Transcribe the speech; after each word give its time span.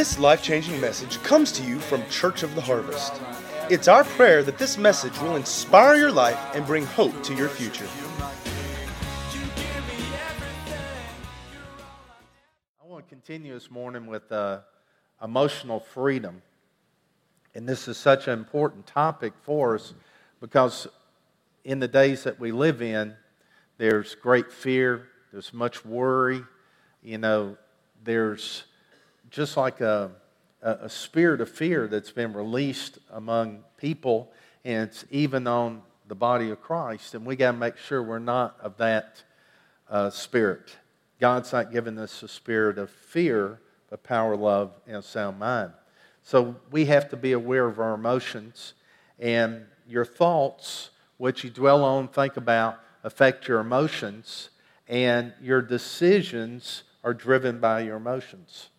This 0.00 0.18
life 0.18 0.42
changing 0.42 0.80
message 0.80 1.22
comes 1.22 1.52
to 1.52 1.62
you 1.62 1.78
from 1.78 2.02
Church 2.08 2.42
of 2.42 2.54
the 2.54 2.62
Harvest. 2.62 3.20
It's 3.68 3.86
our 3.86 4.02
prayer 4.02 4.42
that 4.42 4.56
this 4.56 4.78
message 4.78 5.12
will 5.20 5.36
inspire 5.36 5.94
your 5.94 6.10
life 6.10 6.38
and 6.54 6.64
bring 6.64 6.86
hope 6.86 7.22
to 7.24 7.34
your 7.34 7.50
future. 7.50 7.86
I 12.82 12.86
want 12.86 13.06
to 13.06 13.14
continue 13.14 13.52
this 13.52 13.70
morning 13.70 14.06
with 14.06 14.32
uh, 14.32 14.60
emotional 15.22 15.80
freedom. 15.80 16.40
And 17.54 17.68
this 17.68 17.86
is 17.86 17.98
such 17.98 18.26
an 18.26 18.32
important 18.38 18.86
topic 18.86 19.34
for 19.42 19.74
us 19.74 19.92
because 20.40 20.86
in 21.62 21.78
the 21.78 21.88
days 21.88 22.24
that 22.24 22.40
we 22.40 22.52
live 22.52 22.80
in, 22.80 23.16
there's 23.76 24.14
great 24.14 24.50
fear, 24.50 25.08
there's 25.30 25.52
much 25.52 25.84
worry, 25.84 26.42
you 27.02 27.18
know, 27.18 27.58
there's 28.02 28.64
just 29.30 29.56
like 29.56 29.80
a, 29.80 30.10
a, 30.62 30.88
spirit 30.88 31.40
of 31.40 31.48
fear 31.48 31.86
that's 31.86 32.10
been 32.10 32.32
released 32.32 32.98
among 33.10 33.64
people, 33.76 34.32
and 34.64 34.88
it's 34.88 35.04
even 35.10 35.46
on 35.46 35.82
the 36.08 36.14
body 36.14 36.50
of 36.50 36.60
Christ. 36.60 37.14
And 37.14 37.24
we 37.24 37.36
got 37.36 37.52
to 37.52 37.56
make 37.56 37.76
sure 37.76 38.02
we're 38.02 38.18
not 38.18 38.58
of 38.60 38.76
that 38.78 39.22
uh, 39.88 40.10
spirit. 40.10 40.76
God's 41.20 41.52
not 41.52 41.70
giving 41.70 41.98
us 41.98 42.22
a 42.22 42.28
spirit 42.28 42.78
of 42.78 42.90
fear, 42.90 43.60
but 43.88 44.02
power, 44.02 44.36
love, 44.36 44.72
and 44.86 44.96
a 44.96 45.02
sound 45.02 45.38
mind. 45.38 45.72
So 46.22 46.56
we 46.70 46.86
have 46.86 47.08
to 47.10 47.16
be 47.16 47.32
aware 47.32 47.66
of 47.66 47.78
our 47.78 47.94
emotions, 47.94 48.74
and 49.18 49.64
your 49.86 50.04
thoughts, 50.04 50.90
what 51.18 51.44
you 51.44 51.50
dwell 51.50 51.84
on, 51.84 52.08
think 52.08 52.36
about, 52.36 52.80
affect 53.04 53.46
your 53.46 53.60
emotions, 53.60 54.50
and 54.88 55.32
your 55.40 55.62
decisions 55.62 56.82
are 57.04 57.14
driven 57.14 57.60
by 57.60 57.80
your 57.80 57.96
emotions. 57.96 58.69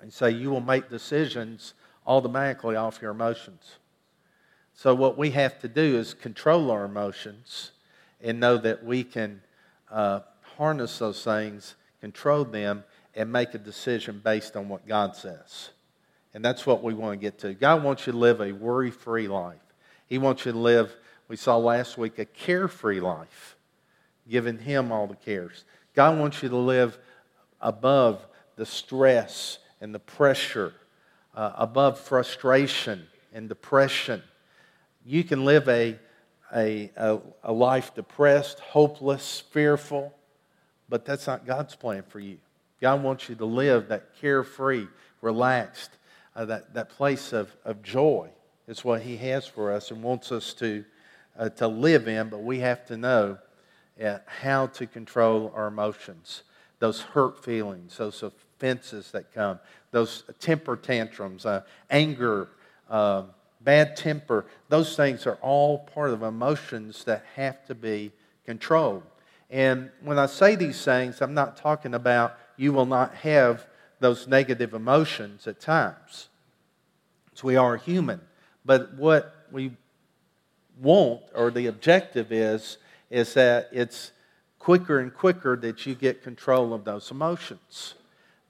And 0.00 0.12
say 0.12 0.30
you 0.30 0.50
will 0.50 0.60
make 0.60 0.88
decisions 0.88 1.74
automatically 2.06 2.76
off 2.76 3.00
your 3.02 3.10
emotions. 3.10 3.76
So, 4.74 4.94
what 4.94 5.18
we 5.18 5.30
have 5.32 5.58
to 5.60 5.68
do 5.68 5.96
is 5.96 6.14
control 6.14 6.70
our 6.70 6.84
emotions 6.84 7.72
and 8.20 8.38
know 8.38 8.56
that 8.58 8.84
we 8.84 9.02
can 9.02 9.42
uh, 9.90 10.20
harness 10.56 10.98
those 10.98 11.24
things, 11.24 11.74
control 12.00 12.44
them, 12.44 12.84
and 13.14 13.32
make 13.32 13.54
a 13.54 13.58
decision 13.58 14.20
based 14.24 14.56
on 14.56 14.68
what 14.68 14.86
God 14.86 15.16
says. 15.16 15.70
And 16.34 16.44
that's 16.44 16.66
what 16.66 16.82
we 16.82 16.94
want 16.94 17.14
to 17.14 17.16
get 17.16 17.38
to. 17.40 17.54
God 17.54 17.82
wants 17.82 18.06
you 18.06 18.12
to 18.12 18.18
live 18.18 18.40
a 18.40 18.52
worry 18.52 18.90
free 18.90 19.26
life. 19.26 19.56
He 20.06 20.18
wants 20.18 20.46
you 20.46 20.52
to 20.52 20.58
live, 20.58 20.94
we 21.26 21.36
saw 21.36 21.56
last 21.56 21.98
week, 21.98 22.18
a 22.18 22.24
carefree 22.24 23.00
life, 23.00 23.56
giving 24.28 24.58
Him 24.58 24.92
all 24.92 25.06
the 25.06 25.16
cares. 25.16 25.64
God 25.94 26.18
wants 26.18 26.42
you 26.42 26.48
to 26.48 26.56
live 26.56 26.98
above 27.60 28.24
the 28.56 28.66
stress 28.66 29.58
and 29.80 29.94
the 29.94 29.98
pressure, 29.98 30.74
uh, 31.34 31.52
above 31.56 31.98
frustration 31.98 33.06
and 33.32 33.48
depression. 33.48 34.22
You 35.04 35.24
can 35.24 35.44
live 35.44 35.68
a, 35.68 35.98
a, 36.54 36.90
a, 36.96 37.18
a 37.44 37.52
life 37.52 37.94
depressed, 37.94 38.60
hopeless, 38.60 39.42
fearful, 39.52 40.12
but 40.88 41.04
that's 41.04 41.26
not 41.26 41.46
God's 41.46 41.74
plan 41.74 42.02
for 42.08 42.20
you. 42.20 42.38
God 42.80 43.02
wants 43.02 43.28
you 43.28 43.34
to 43.36 43.44
live 43.44 43.88
that 43.88 44.14
carefree, 44.20 44.86
relaxed, 45.20 45.90
uh, 46.36 46.44
that, 46.46 46.74
that 46.74 46.90
place 46.90 47.32
of, 47.32 47.54
of 47.64 47.82
joy 47.82 48.28
is 48.66 48.84
what 48.84 49.02
He 49.02 49.16
has 49.16 49.46
for 49.46 49.72
us 49.72 49.90
and 49.90 50.02
wants 50.02 50.30
us 50.30 50.54
to, 50.54 50.84
uh, 51.38 51.48
to 51.50 51.68
live 51.68 52.06
in, 52.06 52.28
but 52.28 52.42
we 52.42 52.60
have 52.60 52.86
to 52.86 52.96
know 52.96 53.38
uh, 54.02 54.18
how 54.26 54.66
to 54.68 54.86
control 54.86 55.52
our 55.54 55.66
emotions, 55.66 56.42
those 56.78 57.00
hurt 57.00 57.42
feelings, 57.44 57.96
those 57.96 58.22
offenses 58.58 59.12
that 59.12 59.32
come, 59.32 59.60
those 59.92 60.24
temper 60.40 60.76
tantrums, 60.76 61.46
uh, 61.46 61.62
anger, 61.90 62.48
uh, 62.90 63.22
bad 63.60 63.96
temper, 63.96 64.46
those 64.68 64.96
things 64.96 65.26
are 65.26 65.38
all 65.40 65.78
part 65.78 66.10
of 66.10 66.22
emotions 66.22 67.04
that 67.04 67.24
have 67.36 67.64
to 67.66 67.74
be 67.74 68.10
controlled. 68.44 69.04
And 69.50 69.90
when 70.02 70.18
I 70.18 70.26
say 70.26 70.56
these 70.56 70.84
things, 70.84 71.22
I'm 71.22 71.34
not 71.34 71.56
talking 71.56 71.94
about 71.94 72.36
you 72.56 72.72
will 72.72 72.86
not 72.86 73.14
have 73.16 73.66
those 74.00 74.26
negative 74.26 74.74
emotions 74.74 75.46
at 75.46 75.60
times. 75.60 76.28
So 77.34 77.46
we 77.46 77.56
are 77.56 77.76
human. 77.76 78.20
But 78.64 78.94
what 78.94 79.46
we 79.52 79.72
want, 80.80 81.22
or 81.34 81.50
the 81.50 81.68
objective 81.68 82.32
is, 82.32 82.78
is 83.08 83.34
that 83.34 83.68
it's 83.72 84.10
quicker 84.58 84.98
and 84.98 85.14
quicker 85.14 85.56
that 85.56 85.86
you 85.86 85.94
get 85.94 86.22
control 86.22 86.74
of 86.74 86.84
those 86.84 87.10
emotions 87.10 87.94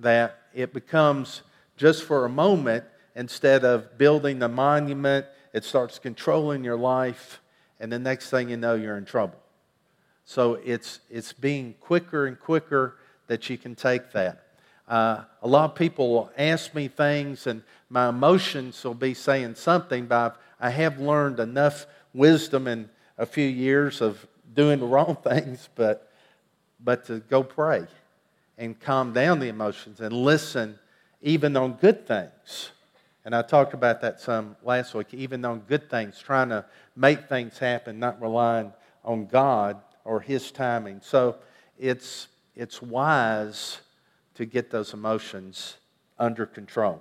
that 0.00 0.38
it 0.54 0.72
becomes 0.72 1.42
just 1.76 2.04
for 2.04 2.24
a 2.24 2.28
moment 2.28 2.84
instead 3.14 3.64
of 3.64 3.98
building 3.98 4.42
a 4.42 4.48
monument, 4.48 5.26
it 5.52 5.64
starts 5.64 5.98
controlling 5.98 6.62
your 6.62 6.76
life, 6.76 7.40
and 7.80 7.90
the 7.90 7.98
next 7.98 8.30
thing 8.30 8.48
you 8.48 8.56
know, 8.56 8.74
you're 8.74 8.96
in 8.96 9.04
trouble. 9.04 9.38
So 10.24 10.54
it's, 10.64 11.00
it's 11.10 11.32
being 11.32 11.74
quicker 11.80 12.26
and 12.26 12.38
quicker 12.38 12.96
that 13.28 13.48
you 13.48 13.58
can 13.58 13.74
take 13.74 14.12
that. 14.12 14.44
Uh, 14.86 15.24
a 15.42 15.48
lot 15.48 15.70
of 15.70 15.74
people 15.74 16.10
will 16.10 16.30
ask 16.36 16.74
me 16.74 16.88
things, 16.88 17.46
and 17.46 17.62
my 17.90 18.08
emotions 18.08 18.82
will 18.84 18.94
be 18.94 19.14
saying 19.14 19.54
something, 19.54 20.06
but 20.06 20.16
I've, 20.60 20.68
I 20.68 20.70
have 20.70 20.98
learned 20.98 21.40
enough 21.40 21.86
wisdom 22.14 22.66
in 22.66 22.88
a 23.16 23.26
few 23.26 23.46
years 23.46 24.00
of 24.00 24.26
doing 24.54 24.80
the 24.80 24.86
wrong 24.86 25.16
things, 25.24 25.68
but, 25.74 26.10
but 26.80 27.06
to 27.06 27.20
go 27.20 27.42
pray 27.42 27.86
and 28.58 28.78
calm 28.78 29.12
down 29.12 29.38
the 29.38 29.48
emotions 29.48 30.00
and 30.00 30.12
listen 30.12 30.78
even 31.22 31.56
on 31.56 31.74
good 31.74 32.06
things. 32.06 32.72
And 33.24 33.34
I 33.34 33.42
talked 33.42 33.72
about 33.72 34.00
that 34.02 34.20
some 34.20 34.56
last 34.62 34.94
week, 34.94 35.14
even 35.14 35.44
on 35.44 35.60
good 35.60 35.88
things, 35.88 36.18
trying 36.18 36.48
to 36.48 36.64
make 36.96 37.28
things 37.28 37.58
happen, 37.58 37.98
not 37.98 38.20
relying 38.20 38.72
on 39.04 39.26
God 39.26 39.80
or 40.04 40.20
His 40.20 40.50
timing. 40.50 41.00
So 41.02 41.36
it's, 41.78 42.28
it's 42.56 42.82
wise 42.82 43.78
to 44.34 44.44
get 44.44 44.70
those 44.70 44.92
emotions 44.92 45.76
under 46.18 46.46
control. 46.46 47.00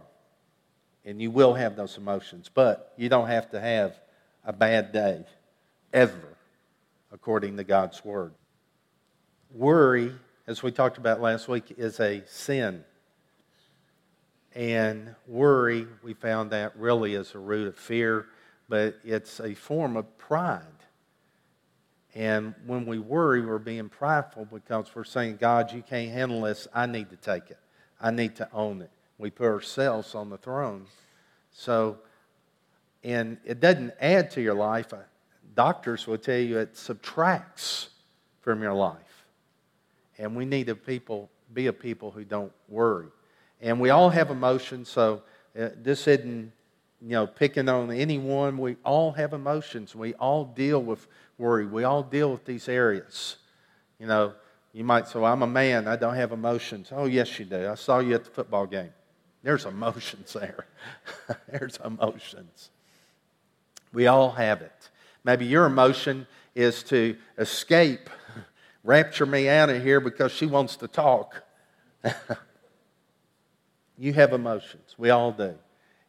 And 1.05 1.21
you 1.21 1.31
will 1.31 1.53
have 1.53 1.75
those 1.75 1.97
emotions, 1.97 2.49
but 2.53 2.93
you 2.97 3.09
don't 3.09 3.27
have 3.27 3.49
to 3.51 3.59
have 3.59 3.99
a 4.43 4.51
bad 4.51 4.91
day 4.91 5.25
ever, 5.93 6.37
according 7.11 7.57
to 7.57 7.63
God's 7.63 8.03
Word. 8.03 8.33
Worry 9.51 10.13
as 10.47 10.63
we 10.63 10.71
talked 10.71 10.97
about 10.97 11.21
last 11.21 11.47
week, 11.49 11.75
is 11.77 11.99
a 11.99 12.23
sin. 12.25 12.83
And 14.55 15.13
worry, 15.27 15.85
we 16.01 16.13
found 16.13 16.51
that 16.51 16.75
really 16.77 17.13
is 17.13 17.35
a 17.35 17.39
root 17.39 17.67
of 17.67 17.75
fear, 17.75 18.27
but 18.69 18.95
it's 19.03 19.39
a 19.39 19.53
form 19.53 19.97
of 19.97 20.17
pride. 20.17 20.63
And 22.15 22.55
when 22.65 22.85
we 22.85 22.97
worry, 22.97 23.45
we're 23.45 23.59
being 23.59 23.89
prideful 23.89 24.47
because 24.51 24.95
we're 24.95 25.03
saying, 25.03 25.37
God, 25.37 25.71
you 25.71 25.83
can't 25.83 26.11
handle 26.11 26.41
this. 26.41 26.67
I 26.73 26.87
need 26.87 27.09
to 27.11 27.17
take 27.17 27.51
it. 27.51 27.59
I 28.01 28.09
need 28.09 28.35
to 28.37 28.49
own 28.51 28.81
it. 28.81 28.89
We 29.19 29.29
put 29.29 29.47
ourselves 29.47 30.15
on 30.15 30.29
the 30.29 30.37
throne. 30.37 30.85
So, 31.51 31.99
and 33.03 33.37
it 33.45 33.59
doesn't 33.59 33.93
add 33.99 34.31
to 34.31 34.41
your 34.41 34.55
life. 34.55 34.93
Doctors 35.55 36.07
will 36.07 36.17
tell 36.17 36.39
you 36.39 36.57
it 36.57 36.77
subtracts 36.77 37.89
from 38.41 38.63
your 38.63 38.73
life. 38.73 39.06
And 40.17 40.35
we 40.35 40.45
need 40.45 40.67
to 40.67 40.75
people, 40.75 41.29
be 41.53 41.67
a 41.67 41.73
people 41.73 42.11
who 42.11 42.23
don't 42.23 42.51
worry. 42.67 43.07
And 43.61 43.79
we 43.79 43.89
all 43.89 44.09
have 44.09 44.29
emotions, 44.29 44.89
so 44.89 45.23
uh, 45.59 45.69
this 45.81 46.07
isn't 46.07 46.51
you 47.01 47.09
know 47.09 47.27
picking 47.27 47.69
on 47.69 47.91
anyone. 47.91 48.57
We 48.57 48.77
all 48.83 49.11
have 49.13 49.33
emotions. 49.33 49.95
We 49.95 50.13
all 50.15 50.45
deal 50.45 50.81
with 50.81 51.07
worry. 51.37 51.65
We 51.65 51.83
all 51.83 52.03
deal 52.03 52.31
with 52.31 52.45
these 52.45 52.67
areas. 52.67 53.37
You 53.99 54.07
know, 54.07 54.33
you 54.73 54.83
might 54.83 55.07
say, 55.07 55.19
well, 55.19 55.31
I'm 55.31 55.41
a 55.41 55.47
man, 55.47 55.87
I 55.87 55.95
don't 55.95 56.15
have 56.15 56.31
emotions. 56.31 56.89
Oh, 56.91 57.05
yes, 57.05 57.39
you 57.39 57.45
do. 57.45 57.67
I 57.67 57.75
saw 57.75 57.99
you 57.99 58.13
at 58.13 58.25
the 58.25 58.29
football 58.29 58.67
game. 58.67 58.93
There's 59.41 59.65
emotions 59.65 60.33
there. 60.39 60.67
There's 61.49 61.79
emotions. 61.83 62.69
We 63.93 64.07
all 64.07 64.31
have 64.31 64.61
it. 64.61 64.89
Maybe 65.23 65.45
your 65.45 65.65
emotion 65.65 66.27
is 66.53 66.83
to 66.83 67.17
escape 67.37 68.09
rapture 68.87 69.25
me 69.25 69.49
out 69.49 69.69
of 69.69 69.83
here 69.83 69.99
because 69.99 70.31
she 70.31 70.45
wants 70.45 70.77
to 70.77 70.87
talk. 70.87 71.43
you 73.97 74.13
have 74.13 74.31
emotions. 74.31 74.95
We 74.97 75.09
all 75.09 75.33
do. 75.33 75.55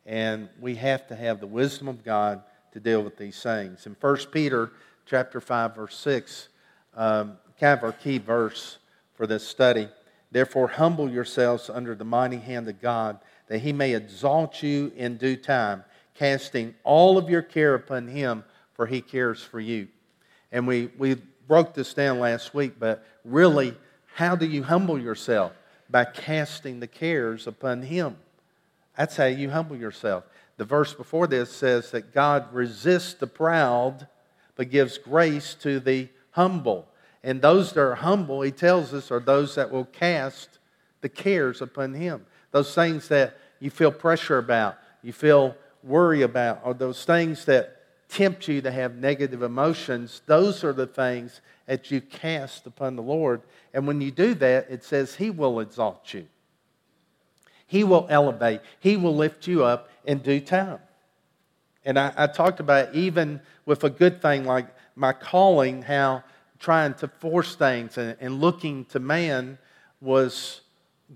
And 0.06 0.48
we 0.60 0.76
have 0.76 1.08
to 1.08 1.16
have 1.16 1.40
the 1.40 1.46
wisdom 1.48 1.88
of 1.88 2.04
God 2.04 2.40
to 2.72 2.78
deal 2.78 3.02
with 3.02 3.16
these 3.16 3.42
things. 3.42 3.84
In 3.84 3.96
1 4.00 4.16
Peter 4.30 4.70
chapter 5.06 5.40
5, 5.40 5.74
verse 5.74 5.98
6, 5.98 6.50
um, 6.94 7.36
kind 7.58 7.76
of 7.76 7.82
our 7.82 7.92
key 7.92 8.18
verse 8.18 8.78
for 9.14 9.26
this 9.26 9.44
study. 9.44 9.88
Therefore, 10.30 10.68
humble 10.68 11.10
yourselves 11.10 11.68
under 11.68 11.96
the 11.96 12.04
mighty 12.04 12.36
hand 12.36 12.68
of 12.68 12.80
God, 12.80 13.18
that 13.48 13.58
he 13.58 13.72
may 13.72 13.92
exalt 13.92 14.62
you 14.62 14.92
in 14.94 15.16
due 15.16 15.36
time, 15.36 15.82
casting 16.14 16.76
all 16.84 17.18
of 17.18 17.28
your 17.28 17.42
care 17.42 17.74
upon 17.74 18.06
him, 18.06 18.44
for 18.74 18.86
he 18.86 19.00
cares 19.00 19.42
for 19.42 19.58
you. 19.58 19.88
And 20.52 20.64
we, 20.64 20.90
we 20.96 21.16
broke 21.48 21.74
this 21.74 21.94
down 21.94 22.20
last 22.20 22.54
week, 22.54 22.74
but 22.78 23.04
really, 23.24 23.74
how 24.14 24.36
do 24.36 24.46
you 24.46 24.62
humble 24.62 24.98
yourself? 25.00 25.52
By 25.90 26.04
casting 26.04 26.78
the 26.78 26.86
cares 26.86 27.46
upon 27.46 27.82
Him. 27.82 28.16
That's 28.96 29.16
how 29.16 29.24
you 29.24 29.50
humble 29.50 29.76
yourself. 29.76 30.24
The 30.58 30.64
verse 30.64 30.92
before 30.92 31.26
this 31.26 31.50
says 31.50 31.90
that 31.92 32.12
God 32.12 32.52
resists 32.52 33.14
the 33.14 33.26
proud, 33.26 34.06
but 34.56 34.70
gives 34.70 34.98
grace 34.98 35.54
to 35.62 35.80
the 35.80 36.08
humble. 36.32 36.86
And 37.24 37.40
those 37.40 37.72
that 37.72 37.80
are 37.80 37.94
humble, 37.94 38.42
he 38.42 38.50
tells 38.50 38.92
us, 38.92 39.10
are 39.10 39.20
those 39.20 39.54
that 39.54 39.70
will 39.70 39.86
cast 39.86 40.58
the 41.00 41.08
cares 41.08 41.62
upon 41.62 41.94
him. 41.94 42.26
Those 42.50 42.74
things 42.74 43.08
that 43.08 43.38
you 43.60 43.70
feel 43.70 43.92
pressure 43.92 44.38
about, 44.38 44.76
you 45.02 45.12
feel 45.12 45.56
worry 45.82 46.22
about, 46.22 46.60
or 46.64 46.74
those 46.74 47.04
things 47.04 47.44
that 47.44 47.77
tempt 48.08 48.48
you 48.48 48.60
to 48.62 48.70
have 48.70 48.96
negative 48.96 49.42
emotions, 49.42 50.22
those 50.26 50.64
are 50.64 50.72
the 50.72 50.86
things 50.86 51.40
that 51.66 51.90
you 51.90 52.00
cast 52.00 52.66
upon 52.66 52.96
the 52.96 53.02
Lord. 53.02 53.42
And 53.74 53.86
when 53.86 54.00
you 54.00 54.10
do 54.10 54.34
that, 54.34 54.66
it 54.70 54.82
says 54.84 55.14
He 55.14 55.30
will 55.30 55.60
exalt 55.60 56.14
you, 56.14 56.26
He 57.66 57.84
will 57.84 58.06
elevate, 58.10 58.60
He 58.80 58.96
will 58.96 59.14
lift 59.14 59.46
you 59.46 59.64
up 59.64 59.90
in 60.04 60.18
due 60.18 60.40
time. 60.40 60.78
And 61.84 61.98
I, 61.98 62.12
I 62.16 62.26
talked 62.26 62.60
about 62.60 62.94
even 62.94 63.40
with 63.64 63.84
a 63.84 63.90
good 63.90 64.20
thing 64.20 64.44
like 64.44 64.66
my 64.96 65.12
calling, 65.12 65.82
how 65.82 66.24
trying 66.58 66.94
to 66.94 67.08
force 67.08 67.54
things 67.54 67.96
and, 67.98 68.16
and 68.20 68.40
looking 68.40 68.84
to 68.86 68.98
man 68.98 69.58
was 70.00 70.62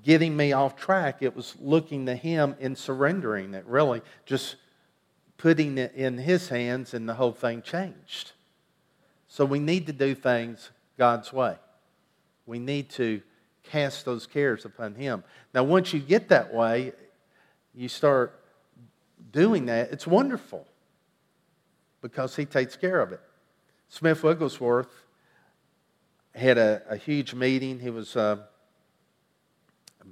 getting 0.03 0.37
me 0.37 0.53
off 0.53 0.77
track. 0.77 1.23
It 1.23 1.35
was 1.35 1.55
looking 1.61 2.07
to 2.07 2.15
Him 2.15 2.57
and 2.61 2.77
surrendering 2.77 3.55
it, 3.55 3.67
really, 3.67 4.03
just 4.25 4.57
putting 5.43 5.77
it 5.77 5.93
in 5.95 6.17
His 6.17 6.49
hands, 6.49 6.95
and 6.95 7.09
the 7.09 7.15
whole 7.15 7.33
thing 7.33 7.61
changed. 7.61 8.33
So 9.27 9.45
we 9.45 9.59
need 9.59 9.87
to 9.89 9.93
do 9.93 10.15
things 10.15 10.71
God's 10.97 11.33
way. 11.33 11.57
We 12.47 12.59
need 12.59 12.89
to 12.91 13.21
cast 13.65 14.05
those 14.05 14.27
cares 14.27 14.65
upon 14.65 14.95
Him. 14.95 15.25
Now, 15.53 15.65
once 15.65 15.93
you 15.93 16.01
get 16.01 16.29
that 16.29 16.55
way, 16.55 16.93
you 17.75 17.89
start 17.89 18.41
doing 19.33 19.67
that, 19.67 19.91
it's 19.93 20.07
wonderful 20.07 20.67
because 22.01 22.37
He 22.37 22.45
takes 22.45 22.77
care 22.77 23.01
of 23.01 23.13
it. 23.13 23.21
Smith 23.89 24.23
Wigglesworth 24.23 25.05
had 26.35 26.57
a, 26.57 26.83
a 26.89 26.97
huge 26.97 27.35
meeting. 27.35 27.79
He 27.79 27.91
was. 27.91 28.17
Uh, 28.17 28.39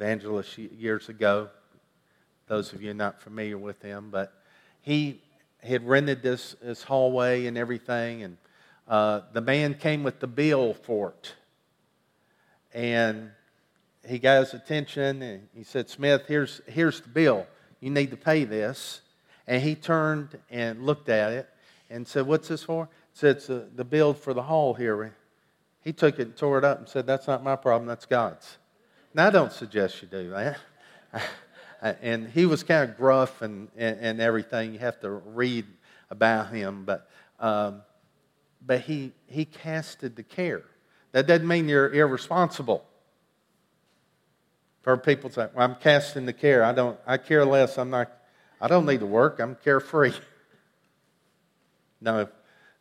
evangelist 0.00 0.56
years 0.56 1.08
ago. 1.08 1.48
Those 2.46 2.72
of 2.72 2.82
you 2.82 2.94
not 2.94 3.20
familiar 3.20 3.58
with 3.58 3.82
him, 3.82 4.08
but 4.10 4.32
he 4.82 5.20
had 5.62 5.86
rented 5.86 6.22
this, 6.22 6.56
this 6.62 6.82
hallway 6.82 7.46
and 7.46 7.58
everything, 7.58 8.22
and 8.22 8.36
uh, 8.88 9.20
the 9.32 9.40
man 9.40 9.74
came 9.74 10.02
with 10.02 10.20
the 10.20 10.26
bill 10.26 10.74
for 10.74 11.10
it. 11.10 11.34
And 12.72 13.30
he 14.06 14.18
got 14.18 14.40
his 14.40 14.54
attention 14.54 15.22
and 15.22 15.48
he 15.54 15.62
said, 15.62 15.88
Smith, 15.88 16.24
here's, 16.26 16.60
here's 16.66 17.00
the 17.00 17.08
bill. 17.08 17.46
You 17.80 17.90
need 17.90 18.10
to 18.10 18.16
pay 18.16 18.44
this. 18.44 19.00
And 19.46 19.62
he 19.62 19.74
turned 19.74 20.38
and 20.50 20.84
looked 20.84 21.08
at 21.08 21.32
it 21.32 21.48
and 21.88 22.06
said, 22.06 22.26
What's 22.26 22.48
this 22.48 22.62
for? 22.62 22.88
He 23.12 23.18
said, 23.18 23.36
It's 23.36 23.46
the, 23.46 23.68
the 23.74 23.84
bill 23.84 24.14
for 24.14 24.32
the 24.32 24.42
hall 24.42 24.74
here. 24.74 25.14
He 25.82 25.92
took 25.92 26.18
it 26.18 26.22
and 26.22 26.36
tore 26.36 26.58
it 26.58 26.64
up 26.64 26.78
and 26.78 26.88
said, 26.88 27.06
That's 27.06 27.26
not 27.26 27.42
my 27.42 27.56
problem, 27.56 27.88
that's 27.88 28.06
God's. 28.06 28.58
Now, 29.12 29.26
I 29.26 29.30
don't 29.30 29.52
suggest 29.52 30.02
you 30.02 30.08
do 30.08 30.30
that. 30.30 30.58
and 31.80 32.28
he 32.28 32.46
was 32.46 32.62
kind 32.62 32.88
of 32.88 32.96
gruff 32.96 33.42
and, 33.42 33.68
and, 33.76 33.98
and, 34.00 34.20
everything. 34.20 34.74
You 34.74 34.80
have 34.80 35.00
to 35.00 35.10
read 35.10 35.64
about 36.10 36.52
him, 36.52 36.84
but, 36.84 37.08
um, 37.38 37.82
but 38.64 38.82
he, 38.82 39.12
he 39.26 39.44
casted 39.44 40.16
the 40.16 40.22
care. 40.22 40.62
That 41.12 41.26
doesn't 41.26 41.46
mean 41.46 41.68
you're 41.68 41.92
irresponsible. 41.92 42.84
For 44.82 44.96
people 44.96 45.30
say, 45.30 45.48
well, 45.54 45.68
I'm 45.68 45.76
casting 45.76 46.26
the 46.26 46.32
care. 46.32 46.64
I 46.64 46.72
don't, 46.72 46.98
I 47.06 47.16
care 47.16 47.44
less. 47.44 47.78
I'm 47.78 47.90
not, 47.90 48.10
I 48.60 48.68
don't 48.68 48.86
need 48.86 49.00
to 49.00 49.06
work. 49.06 49.40
I'm 49.40 49.56
carefree. 49.56 50.12
no, 52.00 52.28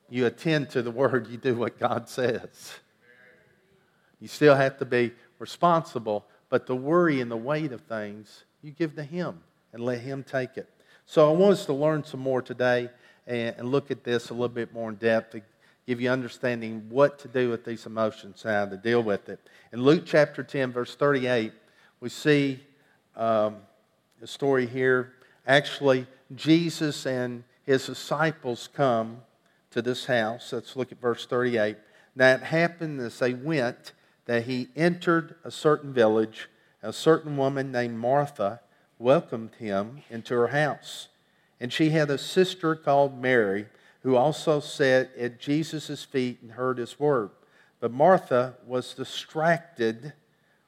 you 0.10 0.26
attend 0.26 0.70
to 0.72 0.82
the 0.82 0.92
word, 0.92 1.28
you 1.28 1.38
do 1.38 1.56
what 1.56 1.80
God 1.80 2.10
says. 2.10 2.74
You 4.20 4.28
still 4.28 4.56
have 4.56 4.78
to 4.80 4.86
be 4.86 5.14
responsible, 5.40 6.26
but 6.50 6.68
the 6.68 6.76
worry 6.76 7.22
and 7.22 7.32
the 7.32 7.38
weight 7.38 7.72
of 7.72 7.82
things, 7.82 8.44
you 8.62 8.72
give 8.72 8.96
to 8.96 9.04
Him 9.04 9.40
and 9.74 9.84
let 9.84 10.00
Him 10.00 10.24
take 10.24 10.58
it. 10.58 10.70
So 11.06 11.30
I 11.30 11.36
want 11.36 11.54
us 11.54 11.66
to 11.66 11.74
learn 11.74 12.04
some 12.04 12.20
more 12.20 12.42
today 12.42 12.90
and, 13.26 13.70
look 13.70 13.92
at 13.92 14.04
this 14.04 14.30
a 14.30 14.34
little 14.34 14.48
bit 14.48 14.74
more 14.74 14.90
in 14.90 14.96
depth 14.96 15.32
to 15.32 15.42
give 15.86 16.02
you 16.02 16.10
understanding 16.10 16.86
what 16.90 17.20
to 17.20 17.28
do 17.28 17.50
with 17.50 17.66
these 17.66 17.86
emotions, 17.86 18.44
how 18.44 18.66
to 18.66 18.78
deal 18.78 19.02
with 19.02 19.30
it. 19.30 19.40
In 19.72 19.82
Luke 19.82 20.04
chapter 20.06 20.44
10, 20.44 20.72
verse 20.72 20.96
38, 20.96 21.52
we 22.00 22.10
see 22.10 22.60
um, 23.16 23.58
a 24.22 24.28
story 24.28 24.66
here. 24.66 25.14
Actually, 25.48 26.06
Jesus 26.36 27.06
and 27.06 27.44
his 27.66 27.86
disciples 27.86 28.70
come 28.74 29.22
to 29.72 29.82
this 29.82 30.06
house. 30.06 30.54
Let's 30.54 30.76
look 30.76 30.92
at 30.92 31.00
verse 31.00 31.26
38. 31.26 31.78
Now 32.16 32.38
happened 32.38 33.00
as 33.02 33.20
they 33.20 33.34
went 33.34 33.94
that 34.26 34.44
he 34.44 34.68
entered 34.76 35.36
a 35.44 35.52
certain 35.52 35.94
village. 35.94 36.50
A 36.82 36.94
certain 36.94 37.36
woman 37.38 37.72
named 37.72 37.98
Martha 37.98 38.62
welcomed 38.98 39.56
him 39.56 40.02
into 40.10 40.34
her 40.36 40.48
house. 40.48 41.10
And 41.60 41.74
she 41.74 41.90
had 41.90 42.10
a 42.10 42.18
sister 42.18 42.76
called 42.76 43.22
Mary, 43.22 43.68
who 44.04 44.16
also 44.16 44.60
sat 44.60 45.12
at 45.18 45.40
Jesus' 45.40 46.04
feet 46.06 46.40
and 46.42 46.52
heard 46.52 46.78
his 46.78 47.00
word. 47.00 47.32
But 47.80 47.92
Martha 47.92 48.56
was 48.66 48.94
distracted 48.94 50.14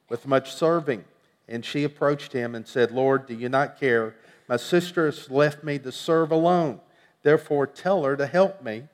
with 0.08 0.26
much 0.26 0.52
serving. 0.54 1.04
And 1.48 1.64
she 1.64 1.84
approached 1.84 2.32
him 2.32 2.54
and 2.54 2.66
said, 2.66 2.90
Lord, 2.90 3.26
do 3.26 3.34
you 3.34 3.48
not 3.48 3.80
care? 3.80 4.14
My 4.48 4.56
sister 4.56 5.06
has 5.06 5.30
left 5.30 5.64
me 5.64 5.78
to 5.78 5.92
serve 5.92 6.30
alone. 6.30 6.80
Therefore, 7.22 7.66
tell 7.66 8.04
her 8.04 8.16
to 8.16 8.26
help 8.26 8.62
me. 8.62 8.84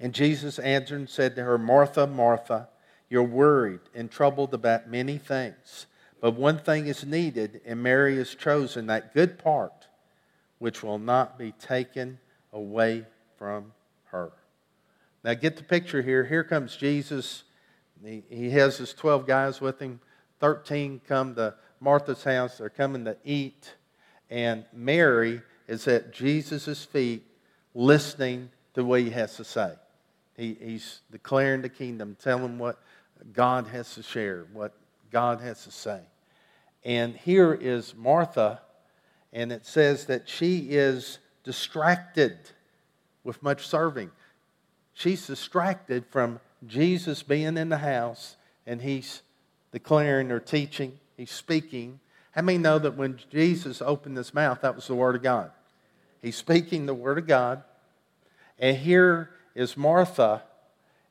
And 0.00 0.12
Jesus 0.12 0.58
answered 0.58 0.98
and 0.98 1.08
said 1.08 1.36
to 1.36 1.44
her, 1.44 1.58
Martha, 1.58 2.06
Martha, 2.06 2.68
you're 3.08 3.22
worried 3.22 3.80
and 3.94 4.10
troubled 4.10 4.54
about 4.54 4.88
many 4.88 5.18
things. 5.18 5.86
But 6.20 6.34
one 6.34 6.58
thing 6.58 6.86
is 6.86 7.04
needed, 7.04 7.60
and 7.64 7.82
Mary 7.82 8.16
has 8.16 8.34
chosen 8.34 8.86
that 8.86 9.14
good 9.14 9.38
part 9.38 9.86
which 10.58 10.82
will 10.82 10.98
not 10.98 11.38
be 11.38 11.52
taken 11.52 12.18
away 12.52 13.04
from 13.38 13.72
her. 14.06 14.32
Now, 15.22 15.34
get 15.34 15.56
the 15.56 15.62
picture 15.62 16.02
here. 16.02 16.24
Here 16.24 16.44
comes 16.44 16.76
Jesus. 16.76 17.44
He 18.02 18.50
has 18.50 18.78
his 18.78 18.94
12 18.94 19.26
guys 19.26 19.60
with 19.60 19.80
him. 19.80 20.00
13 20.40 21.00
come 21.06 21.34
to 21.34 21.54
Martha's 21.80 22.24
house. 22.24 22.58
They're 22.58 22.70
coming 22.70 23.04
to 23.04 23.16
eat. 23.24 23.74
And 24.30 24.64
Mary 24.72 25.42
is 25.68 25.88
at 25.88 26.12
Jesus' 26.12 26.84
feet 26.84 27.24
listening 27.74 28.50
to 28.74 28.84
what 28.84 29.00
he 29.00 29.10
has 29.10 29.36
to 29.36 29.44
say. 29.44 29.72
He, 30.36 30.56
he's 30.60 31.00
declaring 31.10 31.62
the 31.62 31.68
kingdom, 31.68 32.16
telling 32.22 32.58
what 32.58 32.78
God 33.32 33.66
has 33.68 33.94
to 33.94 34.02
share, 34.02 34.46
what 34.52 34.74
God 35.10 35.40
has 35.40 35.64
to 35.64 35.70
say. 35.70 36.00
And 36.84 37.16
here 37.16 37.52
is 37.52 37.94
Martha, 37.96 38.60
and 39.32 39.50
it 39.50 39.66
says 39.66 40.06
that 40.06 40.28
she 40.28 40.68
is 40.70 41.18
distracted 41.44 42.38
with 43.24 43.42
much 43.42 43.66
serving. 43.66 44.10
She's 44.94 45.26
distracted 45.26 46.04
from 46.10 46.40
Jesus 46.66 47.22
being 47.22 47.56
in 47.56 47.68
the 47.68 47.78
house 47.78 48.36
and 48.66 48.80
he's 48.80 49.22
declaring 49.72 50.32
or 50.32 50.40
teaching, 50.40 50.98
he's 51.16 51.30
speaking. 51.30 52.00
How 52.32 52.42
many 52.42 52.58
know 52.58 52.78
that 52.78 52.96
when 52.96 53.18
Jesus 53.30 53.80
opened 53.82 54.16
his 54.16 54.34
mouth, 54.34 54.60
that 54.62 54.74
was 54.74 54.86
the 54.86 54.94
Word 54.94 55.16
of 55.16 55.22
God? 55.22 55.50
He's 56.20 56.36
speaking 56.36 56.86
the 56.86 56.94
Word 56.94 57.18
of 57.18 57.26
God. 57.26 57.62
And 58.58 58.76
here 58.76 59.30
is 59.54 59.76
Martha, 59.76 60.42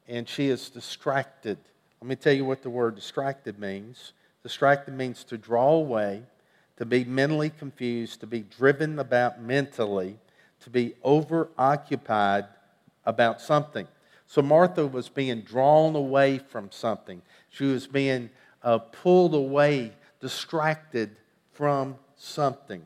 and 0.07 0.27
she 0.27 0.47
is 0.47 0.69
distracted. 0.69 1.57
Let 2.05 2.09
me 2.09 2.15
tell 2.17 2.33
you 2.33 2.45
what 2.45 2.61
the 2.61 2.69
word 2.69 2.93
distracted 2.93 3.57
means. 3.57 4.13
Distracted 4.43 4.93
means 4.93 5.23
to 5.23 5.39
draw 5.39 5.71
away, 5.71 6.21
to 6.77 6.85
be 6.85 7.03
mentally 7.03 7.49
confused, 7.49 8.19
to 8.19 8.27
be 8.27 8.41
driven 8.41 8.99
about 8.99 9.41
mentally, 9.41 10.19
to 10.59 10.69
be 10.69 10.93
overoccupied 11.03 12.45
about 13.05 13.41
something. 13.41 13.87
So 14.27 14.43
Martha 14.43 14.85
was 14.85 15.09
being 15.09 15.41
drawn 15.41 15.95
away 15.95 16.37
from 16.37 16.69
something. 16.69 17.23
She 17.49 17.63
was 17.63 17.87
being 17.87 18.29
uh, 18.61 18.77
pulled 18.77 19.33
away, 19.33 19.91
distracted 20.21 21.15
from 21.53 21.95
something. 22.17 22.83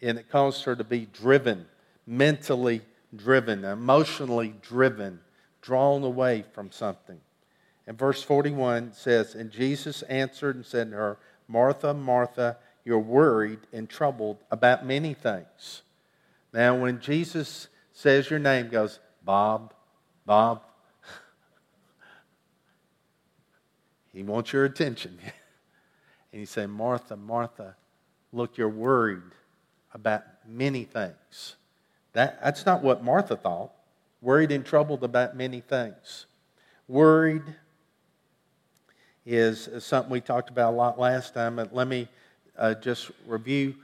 And 0.00 0.18
it 0.18 0.28
caused 0.28 0.62
her 0.66 0.76
to 0.76 0.84
be 0.84 1.08
driven, 1.12 1.66
mentally 2.06 2.82
driven, 3.16 3.64
emotionally 3.64 4.54
driven, 4.62 5.18
drawn 5.60 6.04
away 6.04 6.44
from 6.52 6.70
something. 6.70 7.18
And 7.86 7.98
verse 7.98 8.22
41 8.22 8.92
says, 8.92 9.34
And 9.34 9.50
Jesus 9.50 10.02
answered 10.02 10.56
and 10.56 10.64
said 10.64 10.90
to 10.90 10.96
her, 10.96 11.18
Martha, 11.48 11.92
Martha, 11.92 12.56
you're 12.84 12.98
worried 12.98 13.60
and 13.72 13.88
troubled 13.88 14.38
about 14.50 14.86
many 14.86 15.14
things. 15.14 15.82
Now, 16.52 16.76
when 16.76 17.00
Jesus 17.00 17.68
says 17.92 18.30
your 18.30 18.38
name, 18.38 18.68
goes, 18.68 19.00
Bob, 19.22 19.74
Bob, 20.24 20.62
he 24.12 24.22
wants 24.22 24.52
your 24.52 24.64
attention. 24.64 25.18
and 26.32 26.40
he 26.40 26.46
said, 26.46 26.70
Martha, 26.70 27.16
Martha, 27.16 27.76
look, 28.32 28.56
you're 28.56 28.68
worried 28.68 29.22
about 29.92 30.22
many 30.46 30.84
things. 30.84 31.56
That, 32.12 32.42
that's 32.42 32.64
not 32.64 32.82
what 32.82 33.04
Martha 33.04 33.36
thought. 33.36 33.72
Worried 34.22 34.52
and 34.52 34.64
troubled 34.64 35.04
about 35.04 35.36
many 35.36 35.60
things. 35.60 36.26
Worried 36.88 37.42
is, 39.26 39.68
something 39.78 40.10
we 40.10 40.20
talked 40.20 40.50
about 40.50 40.74
a 40.74 40.76
lot 40.76 40.98
last 40.98 41.34
time, 41.34 41.56
but 41.56 41.74
let 41.74 41.88
me 41.88 42.08
uh, 42.58 42.74
just 42.74 43.10
review 43.26 43.74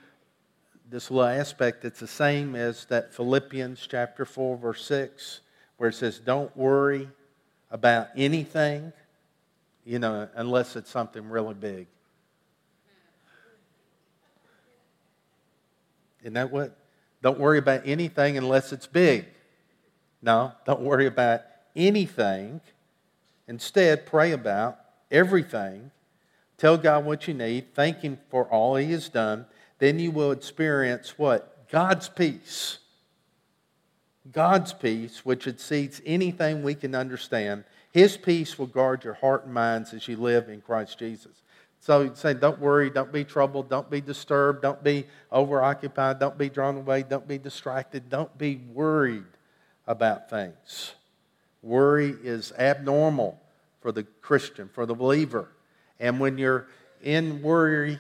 this 0.89 1.11
little 1.11 1.29
aspect. 1.29 1.85
It's 1.85 2.01
the 2.01 2.07
same 2.07 2.55
as 2.55 2.85
that 2.87 3.15
Philippians 3.15 3.87
chapter 3.87 4.25
4, 4.25 4.57
verse 4.57 4.85
6, 4.85 5.41
where 5.77 5.89
it 5.89 5.95
says, 5.95 6.19
Don't 6.19 6.55
worry 6.57 7.09
about 7.71 8.09
anything, 8.17 8.93
you 9.85 9.99
know, 9.99 10.29
unless 10.35 10.77
it's 10.77 10.91
something 10.91 11.29
really 11.29 11.55
big. 11.55 11.87
Isn't 16.23 16.35
that 16.35 16.51
what? 16.51 16.77
Don't 17.23 17.39
worry 17.39 17.59
about 17.59 17.83
anything 17.87 18.37
unless 18.37 18.73
it's 18.73 18.87
big. 18.87 19.27
No, 20.23 20.53
don't 20.67 20.81
worry 20.81 21.07
about 21.07 21.43
anything. 21.75 22.61
Instead, 23.49 24.07
pray 24.07 24.33
about 24.33 24.80
everything. 25.11 25.91
Tell 26.57 26.77
God 26.77 27.05
what 27.05 27.27
you 27.27 27.35
need. 27.35 27.75
Thank 27.75 28.01
Him 28.01 28.19
for 28.31 28.45
all 28.45 28.77
He 28.77 28.93
has 28.93 29.09
done. 29.09 29.47
Then 29.79 29.99
you 29.99 30.11
will 30.11 30.31
experience 30.31 31.19
what? 31.19 31.69
God's 31.71 32.09
peace. 32.09 32.79
God's 34.31 34.73
peace, 34.73 35.25
which 35.25 35.47
exceeds 35.47 36.03
anything 36.05 36.63
we 36.63 36.75
can 36.75 36.95
understand. 36.95 37.65
His 37.93 38.17
peace 38.17 38.59
will 38.59 38.67
guard 38.67 39.05
your 39.05 39.15
heart 39.15 39.47
and 39.47 39.55
minds 39.55 39.93
as 39.95 40.07
you 40.07 40.17
live 40.17 40.49
in 40.49 40.61
Christ 40.61 40.99
Jesus. 40.99 41.43
So 41.81 42.05
he's 42.05 42.19
saying, 42.19 42.39
don't 42.39 42.61
worry, 42.61 42.91
don't 42.91 43.11
be 43.11 43.25
troubled, 43.25 43.71
don't 43.71 43.91
be 43.91 44.03
disturbed, 44.03 44.61
don't 44.61 44.85
be 44.85 45.07
overoccupied, 45.33 46.21
don't 46.21 46.37
be 46.37 46.51
drawn 46.51 46.77
away, 46.77 47.03
don't 47.03 47.27
be 47.27 47.39
distracted, 47.39 48.11
don't 48.11 48.37
be 48.37 48.57
worried 48.57 49.25
about 49.87 50.29
things. 50.29 50.95
Worry 51.63 52.15
is 52.23 52.53
abnormal 52.59 53.41
for 53.81 53.93
the 53.93 54.05
Christian, 54.05 54.69
for 54.69 54.87
the 54.87 54.95
believer. 54.95 55.49
And 55.99 56.21
when 56.21 56.39
you're 56.39 56.67
in 57.03 57.43
worry, 57.43 57.99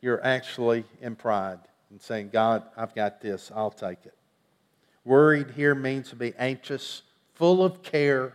you're 0.00 0.24
actually 0.24 0.84
in 1.00 1.16
pride 1.16 1.58
and 1.90 2.00
saying, 2.00 2.30
God, 2.32 2.62
I've 2.76 2.94
got 2.94 3.20
this, 3.20 3.50
I'll 3.54 3.70
take 3.70 4.04
it. 4.04 4.14
Worried 5.04 5.50
here 5.52 5.74
means 5.74 6.10
to 6.10 6.16
be 6.16 6.34
anxious, 6.38 7.02
full 7.34 7.64
of 7.64 7.82
care, 7.82 8.34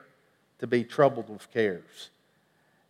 to 0.59 0.67
be 0.67 0.83
troubled 0.83 1.29
with 1.29 1.49
cares. 1.51 2.09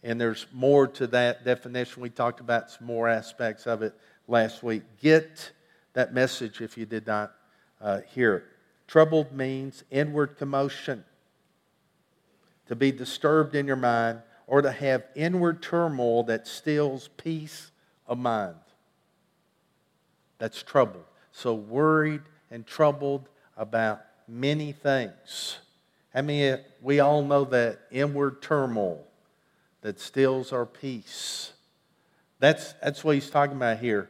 And 0.03 0.21
there's 0.21 0.45
more 0.53 0.87
to 0.87 1.07
that 1.07 1.43
definition. 1.43 2.01
We 2.01 2.09
talked 2.09 2.39
about 2.39 2.69
some 2.69 2.87
more 2.87 3.07
aspects 3.07 3.65
of 3.65 3.81
it 3.81 3.95
last 4.27 4.63
week. 4.63 4.83
Get 5.01 5.51
that 5.93 6.13
message 6.13 6.61
if 6.61 6.77
you 6.77 6.85
did 6.85 7.07
not 7.07 7.33
uh, 7.81 8.01
hear 8.13 8.35
it. 8.35 8.43
Troubled 8.87 9.31
means 9.31 9.83
inward 9.89 10.37
commotion, 10.37 11.03
to 12.67 12.75
be 12.75 12.91
disturbed 12.91 13.55
in 13.55 13.67
your 13.67 13.75
mind, 13.75 14.21
or 14.47 14.61
to 14.61 14.71
have 14.71 15.03
inward 15.15 15.61
turmoil 15.61 16.23
that 16.23 16.47
steals 16.47 17.09
peace 17.17 17.71
of 18.07 18.17
mind. 18.17 18.55
That's 20.37 20.61
troubled. 20.61 21.05
So 21.31 21.53
worried 21.53 22.21
and 22.51 22.65
troubled 22.65 23.27
about 23.57 24.01
many 24.27 24.71
things. 24.71 25.57
I 26.13 26.21
mean, 26.21 26.59
we 26.81 26.99
all 26.99 27.23
know 27.23 27.43
that 27.45 27.79
inward 27.91 28.41
turmoil 28.41 29.03
that 29.81 29.99
steals 29.99 30.51
our 30.53 30.65
peace. 30.65 31.51
That's, 32.39 32.73
that's 32.81 33.03
what 33.03 33.15
he's 33.15 33.29
talking 33.29 33.55
about 33.55 33.79
here. 33.79 34.09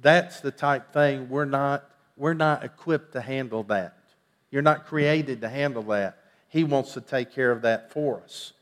That's 0.00 0.40
the 0.40 0.50
type 0.50 0.92
thing 0.92 1.28
we're 1.28 1.44
not, 1.44 1.88
we're 2.16 2.34
not 2.34 2.64
equipped 2.64 3.12
to 3.12 3.20
handle 3.20 3.62
that. 3.64 3.96
You're 4.50 4.62
not 4.62 4.86
created 4.86 5.40
to 5.42 5.48
handle 5.48 5.82
that. 5.84 6.18
He 6.52 6.64
wants 6.64 6.92
to 6.92 7.00
take 7.00 7.32
care 7.32 7.50
of 7.50 7.62
that 7.62 7.90
for 7.90 8.20
us. 8.22 8.52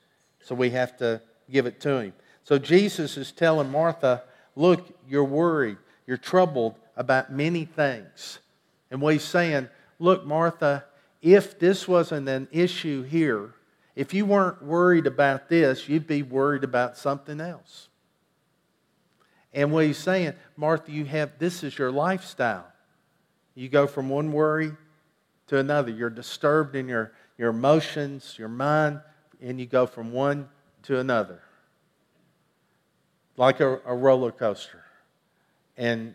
So 0.43 0.55
we 0.55 0.71
have 0.71 0.97
to 0.99 1.21
give 1.51 1.67
it 1.67 1.81
to 1.81 1.99
him. 1.99 2.13
So 2.45 2.57
Jesus 2.57 3.17
is 3.17 3.33
telling 3.33 3.69
Martha, 3.69 4.23
Look, 4.55 4.97
you're 5.09 5.25
worried, 5.25 5.77
you're 6.07 6.17
troubled 6.17 6.77
about 6.97 7.33
many 7.33 7.65
things. 7.65 8.39
And 8.93 9.01
what 9.01 9.15
he's 9.15 9.25
saying, 9.25 9.69
Look, 9.99 10.25
Martha, 10.25 10.85
if 11.21 11.59
this 11.59 11.89
wasn't 11.89 12.29
an 12.29 12.47
issue 12.53 13.03
here, 13.03 13.55
if 13.97 14.15
you 14.15 14.25
weren't 14.25 14.63
worried 14.63 15.09
about 15.09 15.49
this, 15.49 15.89
you'd 15.89 16.07
be 16.07 16.23
worried 16.23 16.63
about 16.63 16.97
something 16.97 17.41
else. 17.41 17.89
And 19.53 19.73
what 19.73 19.85
he's 19.85 19.99
saying, 19.99 20.35
Martha, 20.57 20.93
you 20.93 21.07
have 21.07 21.41
this 21.41 21.65
is 21.65 21.77
your 21.77 21.91
lifestyle. 21.91 22.69
You 23.57 23.69
go 23.69 23.89
from 23.89 24.09
one 24.09 24.31
worry 24.31 24.77
to 25.49 25.59
another. 25.59 25.91
You're 25.91 26.09
disturbed 26.09 26.77
in 26.77 26.89
your, 26.89 27.13
your 27.41 27.49
emotions, 27.49 28.35
your 28.39 28.49
mind, 28.49 29.01
and 29.41 29.59
you 29.59 29.65
go 29.65 29.87
from 29.87 30.13
one 30.13 30.47
to 30.83 30.99
another. 30.99 31.41
Like 33.39 33.61
a, 33.61 33.81
a 33.87 33.95
roller 33.95 34.31
coaster. 34.31 34.83
And, 35.79 36.13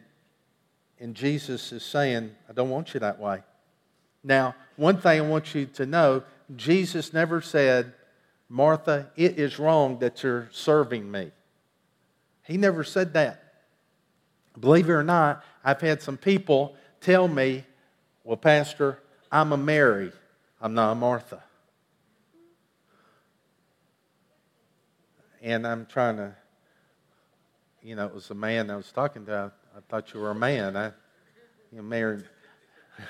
and 1.00 1.15
Jesus 1.15 1.72
is 1.72 1.82
saying, 1.84 2.29
I 2.48 2.53
don't 2.53 2.70
want 2.70 2.94
you 2.94 3.00
that 3.00 3.20
way. 3.20 3.41
Now, 4.24 4.53
one 4.75 5.00
thing 5.00 5.20
I 5.20 5.27
want 5.27 5.55
you 5.55 5.65
to 5.65 5.88
know 5.88 6.22
Jesus 6.55 7.12
never 7.12 7.41
said, 7.41 7.94
Martha, 8.48 9.10
it 9.15 9.39
is 9.39 9.58
wrong 9.58 9.98
that 10.00 10.22
you're 10.22 10.48
serving 10.51 11.10
me. 11.10 11.32
He 12.44 12.55
never 12.55 12.84
said 12.84 13.13
that. 13.13 13.63
Believe 14.60 14.89
it 14.89 14.94
or 14.94 15.03
not, 15.03 15.44
I've 15.63 15.82
had 15.82 16.03
some 16.03 16.17
people 16.17 16.75
tell 17.01 17.27
me, 17.27 17.63
well, 18.24 18.38
Pastor, 18.38 19.00
I'm 19.32 19.53
a 19.53 19.58
Mary, 19.58 20.12
I'm 20.62 20.74
not 20.74 20.91
a 20.91 20.95
Martha. 20.95 21.43
And 25.41 25.67
I'm 25.67 25.85
trying 25.85 26.17
to, 26.17 26.35
you 27.83 27.95
know, 27.95 28.05
it 28.05 28.13
was 28.13 28.31
a 28.31 28.35
man 28.35 28.71
I 28.71 28.75
was 28.75 28.91
talking 28.91 29.25
to. 29.27 29.33
I, 29.33 29.77
I 29.77 29.81
thought 29.89 30.13
you 30.13 30.19
were 30.19 30.31
a 30.31 30.35
man. 30.35 30.75
I, 30.75 30.88
you 31.71 31.77
know, 31.77 31.83
married 31.83 32.24
a 32.97 33.03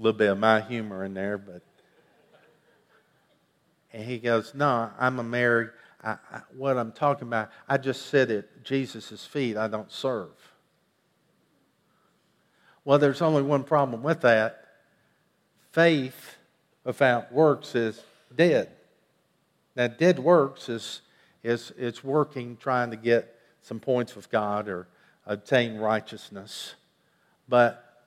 little 0.00 0.16
bit 0.16 0.30
of 0.30 0.38
my 0.38 0.60
humor 0.60 1.04
in 1.04 1.14
there, 1.14 1.36
but 1.36 1.62
and 3.92 4.04
he 4.04 4.18
goes, 4.18 4.54
No, 4.54 4.90
I'm 4.98 5.18
a 5.18 5.22
Mary. 5.22 5.68
I, 6.02 6.12
I, 6.32 6.40
what 6.56 6.78
I'm 6.78 6.92
talking 6.92 7.28
about, 7.28 7.50
I 7.68 7.76
just 7.76 8.06
sit 8.06 8.30
at 8.30 8.64
Jesus' 8.64 9.26
feet. 9.26 9.56
I 9.56 9.68
don't 9.68 9.90
serve. 9.92 10.30
Well, 12.84 12.98
there's 12.98 13.20
only 13.20 13.42
one 13.42 13.64
problem 13.64 14.02
with 14.02 14.22
that. 14.22 14.59
Faith 15.72 16.36
without 16.84 17.32
works 17.32 17.74
is 17.74 18.02
dead. 18.34 18.70
Now, 19.76 19.86
dead 19.86 20.18
works 20.18 20.68
is, 20.68 21.00
is 21.42 21.72
it's 21.78 22.02
working, 22.02 22.56
trying 22.56 22.90
to 22.90 22.96
get 22.96 23.36
some 23.62 23.78
points 23.78 24.16
with 24.16 24.30
God 24.30 24.68
or 24.68 24.88
obtain 25.26 25.78
righteousness. 25.78 26.74
But 27.48 28.04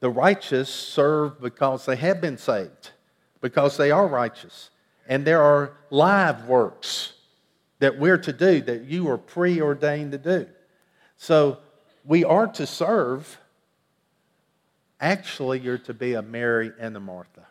the 0.00 0.10
righteous 0.10 0.68
serve 0.68 1.40
because 1.40 1.86
they 1.86 1.96
have 1.96 2.20
been 2.20 2.36
saved, 2.36 2.90
because 3.40 3.76
they 3.76 3.90
are 3.90 4.06
righteous. 4.06 4.70
And 5.08 5.24
there 5.24 5.42
are 5.42 5.72
live 5.90 6.46
works 6.46 7.14
that 7.78 7.98
we're 7.98 8.18
to 8.18 8.32
do, 8.32 8.60
that 8.62 8.84
you 8.84 9.08
are 9.08 9.18
preordained 9.18 10.12
to 10.12 10.18
do. 10.18 10.46
So 11.16 11.58
we 12.04 12.24
are 12.24 12.46
to 12.48 12.66
serve. 12.66 13.38
Actually, 15.00 15.60
you're 15.60 15.78
to 15.78 15.94
be 15.94 16.14
a 16.14 16.22
Mary 16.22 16.72
and 16.78 16.96
a 16.96 17.00
Martha. 17.00 17.46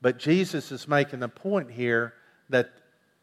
But 0.00 0.18
Jesus 0.18 0.70
is 0.70 0.86
making 0.86 1.22
a 1.22 1.28
point 1.28 1.70
here 1.70 2.14
that, 2.48 2.70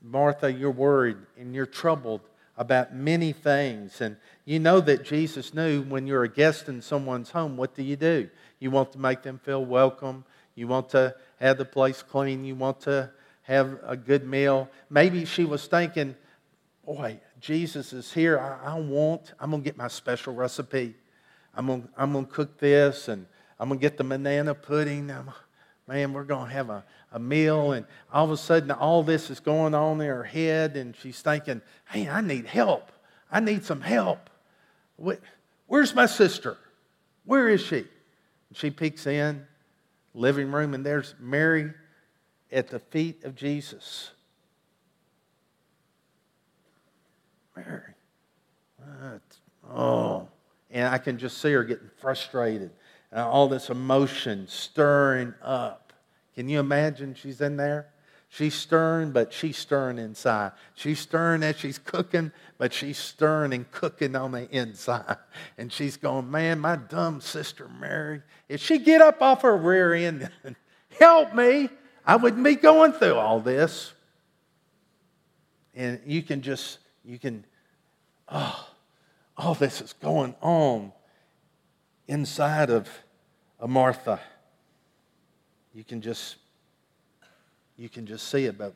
Martha, 0.01 0.51
you're 0.51 0.71
worried 0.71 1.17
and 1.39 1.55
you're 1.55 1.65
troubled 1.65 2.21
about 2.57 2.93
many 2.93 3.31
things. 3.31 4.01
And 4.01 4.17
you 4.43 4.59
know 4.59 4.81
that 4.81 5.05
Jesus 5.05 5.53
knew 5.53 5.81
when 5.83 6.07
you're 6.07 6.23
a 6.23 6.29
guest 6.29 6.67
in 6.67 6.81
someone's 6.81 7.29
home, 7.29 7.55
what 7.55 7.73
do 7.73 7.83
you 7.83 7.95
do? 7.95 8.29
You 8.59 8.69
want 8.69 8.91
to 8.91 9.00
make 9.00 9.23
them 9.23 9.39
feel 9.39 9.63
welcome. 9.63 10.25
You 10.55 10.67
want 10.67 10.89
to 10.89 11.15
have 11.39 11.57
the 11.57 11.65
place 11.65 12.03
clean. 12.03 12.43
You 12.43 12.55
want 12.55 12.81
to 12.81 13.09
have 13.43 13.79
a 13.85 13.95
good 13.95 14.27
meal. 14.27 14.69
Maybe 14.89 15.25
she 15.25 15.45
was 15.45 15.65
thinking, 15.67 16.15
boy, 16.86 17.20
Jesus 17.40 17.94
is 17.94 18.12
here. 18.12 18.40
I, 18.40 18.74
I 18.74 18.80
want, 18.80 19.34
I'm 19.40 19.52
going 19.52 19.62
to 19.62 19.66
get 19.66 19.78
my 19.78 19.88
special 19.88 20.34
recipe. 20.34 20.96
I'm 21.56 21.68
going, 21.68 21.88
I'm 21.98 22.13
to 22.13 22.32
cook 22.32 22.60
this 22.60 23.08
and 23.08 23.25
I'm 23.60 23.70
going 23.70 23.80
to 23.80 23.82
get 23.82 23.98
the 23.98 24.04
banana 24.04 24.54
pudding. 24.54 25.10
I'm, 25.12 25.32
man, 25.88 26.13
we're 26.13 26.24
going 26.24 26.48
to 26.48 26.54
have 26.54 26.70
a, 26.70 26.84
a 27.12 27.20
meal. 27.20 27.74
And 27.74 27.86
all 28.12 28.25
of 28.25 28.32
a 28.32 28.38
sudden, 28.38 28.72
all 28.72 29.04
this 29.04 29.30
is 29.30 29.40
going 29.40 29.74
on 29.74 30.02
in 30.02 30.08
her 30.08 30.24
head. 30.24 30.75
And 30.75 30.96
she's 30.96 31.22
thinking, 31.22 31.62
hey, 31.90 32.10
I 32.10 32.22
need 32.22 32.46
help. 32.46 32.92
I 33.32 33.40
need 33.40 33.63
some 33.63 33.82
help. 33.82 34.30
Where's 35.68 35.96
my 35.96 36.06
sister? 36.06 36.58
Where 37.25 37.50
is 37.50 37.62
she? 37.62 37.78
And 37.78 38.58
she 38.58 38.70
peeks 38.70 39.08
in 39.08 39.48
living 40.13 40.52
room, 40.52 40.74
and 40.74 40.86
there's 40.86 41.16
Mary 41.20 41.74
at 42.52 42.68
the 42.68 42.80
feet 42.80 43.24
of 43.24 43.36
Jesus. 43.36 44.12
Mary, 47.55 47.93
what? 48.77 49.22
Oh. 49.72 50.27
And 50.72 50.88
I 50.88 50.98
can 50.98 51.17
just 51.17 51.38
see 51.38 51.51
her 51.53 51.63
getting 51.63 51.89
frustrated. 52.01 52.72
And 53.12 53.22
all 53.22 53.48
this 53.48 53.69
emotion 53.69 54.48
stirring 54.48 55.33
up. 55.41 55.93
Can 56.36 56.50
you 56.50 56.60
imagine 56.60 57.13
she's 57.13 57.41
in 57.41 57.57
there? 57.57 57.93
She's 58.33 58.55
stirring, 58.55 59.12
but 59.12 59.31
she's 59.31 59.57
stirring 59.57 60.00
inside. 60.00 60.53
She's 60.74 61.00
stirring 61.00 61.43
as 61.43 61.55
she's 61.55 61.77
cooking, 61.77 62.31
but 62.57 62.74
she's 62.74 62.98
stirring 62.98 63.53
and 63.53 63.69
cooking 63.69 64.15
on 64.15 64.31
the 64.31 64.50
inside. 64.50 65.17
And 65.60 65.72
she's 65.72 65.98
going, 65.98 66.31
Man, 66.31 66.60
my 66.60 66.77
dumb 66.77 67.22
sister 67.22 67.69
Mary, 67.79 68.24
if 68.50 68.60
she 68.60 68.79
get 68.79 69.01
up 69.01 69.22
off 69.22 69.43
her 69.43 69.55
rear 69.55 69.93
end 69.93 70.31
and 70.43 70.55
help 71.00 71.36
me, 71.36 71.69
I 72.03 72.15
wouldn't 72.15 72.43
be 72.43 72.55
going 72.55 72.93
through 72.93 73.15
all 73.15 73.39
this. 73.39 73.93
And 75.75 76.01
you 76.03 76.24
can 76.24 76.41
just, 76.41 76.79
you 77.03 77.19
can, 77.19 77.45
oh, 78.29 78.67
all 79.38 79.53
this 79.53 79.81
is 79.81 79.93
going 79.93 80.36
on 80.41 80.91
inside 82.07 82.69
of 82.69 82.88
a 83.60 83.67
Martha. 83.67 84.19
You 85.74 85.83
can 85.83 86.01
just 86.01 86.38
you 87.75 87.89
can 87.89 88.05
just 88.05 88.27
see 88.27 88.45
it, 88.45 88.57
but 88.57 88.74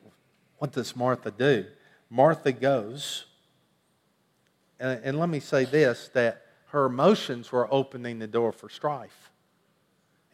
what 0.57 0.72
does 0.72 0.96
Martha 0.96 1.29
do? 1.29 1.65
Martha 2.10 2.51
goes, 2.51 3.25
and, 4.79 5.00
and 5.03 5.19
let 5.19 5.29
me 5.29 5.39
say 5.39 5.65
this 5.65 6.10
that 6.13 6.46
her 6.69 6.86
emotions 6.86 7.51
were 7.51 7.72
opening 7.72 8.19
the 8.19 8.27
door 8.27 8.51
for 8.51 8.69
strife. 8.69 9.31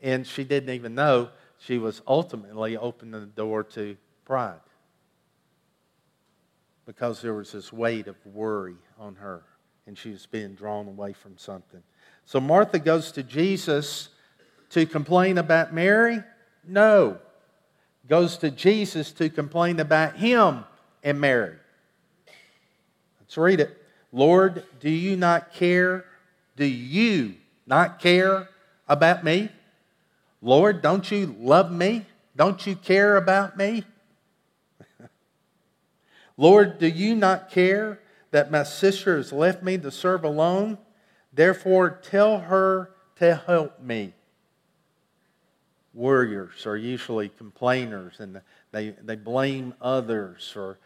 And 0.01 0.25
she 0.25 0.43
didn't 0.43 0.73
even 0.73 0.95
know 0.95 1.29
she 1.59 1.77
was 1.77 2.01
ultimately 2.07 2.77
opening 2.77 3.19
the 3.19 3.27
door 3.27 3.63
to 3.63 3.97
pride 4.25 4.59
because 6.85 7.21
there 7.21 7.33
was 7.33 7.51
this 7.51 7.71
weight 7.71 8.07
of 8.07 8.15
worry 8.25 8.75
on 8.99 9.15
her 9.15 9.43
and 9.87 9.97
she 9.97 10.11
was 10.11 10.25
being 10.25 10.53
drawn 10.53 10.87
away 10.87 11.13
from 11.13 11.37
something. 11.37 11.81
So 12.25 12.39
Martha 12.39 12.79
goes 12.79 13.11
to 13.13 13.23
Jesus 13.23 14.09
to 14.69 14.85
complain 14.85 15.37
about 15.37 15.73
Mary? 15.73 16.23
No 16.65 17.19
goes 18.07 18.37
to 18.37 18.51
Jesus 18.51 19.11
to 19.13 19.29
complain 19.29 19.79
about 19.79 20.17
him 20.17 20.65
and 21.03 21.19
Mary. 21.19 21.55
Let's 23.19 23.37
read 23.37 23.59
it. 23.59 23.77
Lord, 24.11 24.63
do 24.79 24.89
you 24.89 25.15
not 25.15 25.53
care? 25.53 26.05
Do 26.55 26.65
you 26.65 27.35
not 27.65 27.99
care 27.99 28.49
about 28.87 29.23
me? 29.23 29.49
Lord, 30.41 30.81
don't 30.81 31.09
you 31.09 31.35
love 31.39 31.71
me? 31.71 32.05
Don't 32.35 32.65
you 32.67 32.75
care 32.75 33.15
about 33.15 33.57
me? 33.57 33.85
Lord, 36.37 36.79
do 36.79 36.87
you 36.87 37.15
not 37.15 37.51
care 37.51 37.99
that 38.31 38.51
my 38.51 38.63
sister 38.63 39.17
has 39.17 39.31
left 39.31 39.63
me 39.63 39.77
to 39.77 39.91
serve 39.91 40.23
alone? 40.23 40.77
Therefore, 41.31 41.89
tell 41.89 42.39
her 42.39 42.91
to 43.17 43.35
help 43.45 43.79
me 43.79 44.13
warriors 45.93 46.65
are 46.65 46.77
usually 46.77 47.29
complainers 47.29 48.19
and 48.19 48.41
they, 48.71 48.89
they 49.03 49.15
blame 49.15 49.73
others 49.81 50.53
or 50.55 50.79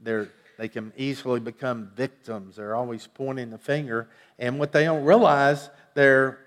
they're, 0.00 0.28
they 0.58 0.68
can 0.68 0.92
easily 0.96 1.40
become 1.40 1.90
victims. 1.96 2.56
They're 2.56 2.74
always 2.74 3.06
pointing 3.06 3.50
the 3.50 3.58
finger. 3.58 4.08
And 4.38 4.58
what 4.58 4.72
they 4.72 4.84
don't 4.84 5.04
realize, 5.04 5.70
they're 5.94 6.38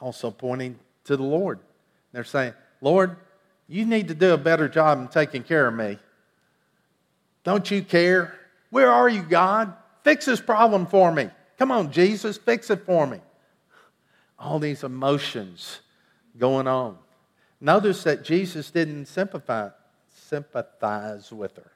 also 0.00 0.30
pointing 0.30 0.78
to 1.04 1.16
the 1.16 1.22
Lord. 1.22 1.60
They're 2.12 2.24
saying, 2.24 2.54
Lord, 2.80 3.16
you 3.68 3.84
need 3.84 4.08
to 4.08 4.14
do 4.14 4.32
a 4.32 4.38
better 4.38 4.68
job 4.68 4.98
in 5.00 5.08
taking 5.08 5.42
care 5.42 5.66
of 5.66 5.74
me. 5.74 5.98
Don't 7.48 7.70
you 7.70 7.80
care? 7.80 8.34
Where 8.68 8.92
are 8.92 9.08
you, 9.08 9.22
God? 9.22 9.72
Fix 10.04 10.26
this 10.26 10.38
problem 10.38 10.84
for 10.84 11.10
me. 11.10 11.30
Come 11.58 11.70
on, 11.70 11.90
Jesus, 11.90 12.36
fix 12.36 12.68
it 12.68 12.84
for 12.84 13.06
me. 13.06 13.20
All 14.38 14.58
these 14.58 14.84
emotions 14.84 15.80
going 16.36 16.66
on. 16.66 16.98
Notice 17.58 18.02
that 18.02 18.22
Jesus 18.22 18.70
didn't 18.70 19.06
sympathize, 19.06 19.70
sympathize 20.14 21.32
with 21.32 21.56
her 21.56 21.72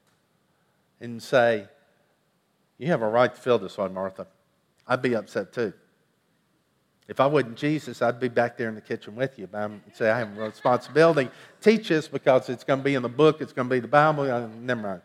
and 1.00 1.22
say, 1.22 1.64
You 2.76 2.88
have 2.88 3.00
a 3.00 3.08
right 3.08 3.35
to 3.35 3.40
feel 3.40 3.58
this 3.58 3.78
way, 3.78 3.88
Martha. 3.88 4.26
I'd 4.87 5.00
be 5.00 5.16
upset 5.16 5.54
too. 5.54 5.72
If 7.08 7.18
I 7.18 7.24
wasn't 7.24 7.56
Jesus, 7.56 8.02
I'd 8.02 8.20
be 8.20 8.28
back 8.28 8.58
there 8.58 8.68
in 8.68 8.74
the 8.74 8.82
kitchen 8.82 9.16
with 9.16 9.38
you. 9.38 9.46
But 9.46 9.62
I'm 9.62 9.82
say 9.94 10.11
I 10.11 10.18
have 10.18 10.37
a 10.37 10.42
responsibility. 10.42 11.30
Teach 11.62 11.88
this 11.88 12.08
because 12.08 12.50
it's 12.50 12.62
going 12.62 12.80
to 12.80 12.85
be 12.85 12.94
in 12.94 13.00
the 13.02 13.08
book. 13.08 13.40
It's 13.40 13.54
going 13.54 13.70
to 13.70 13.74
be 13.74 13.80
the 13.80 13.88
Bible. 13.88 14.30
Uh, 14.30 14.48
never 14.61 14.82
mind. 14.82 15.02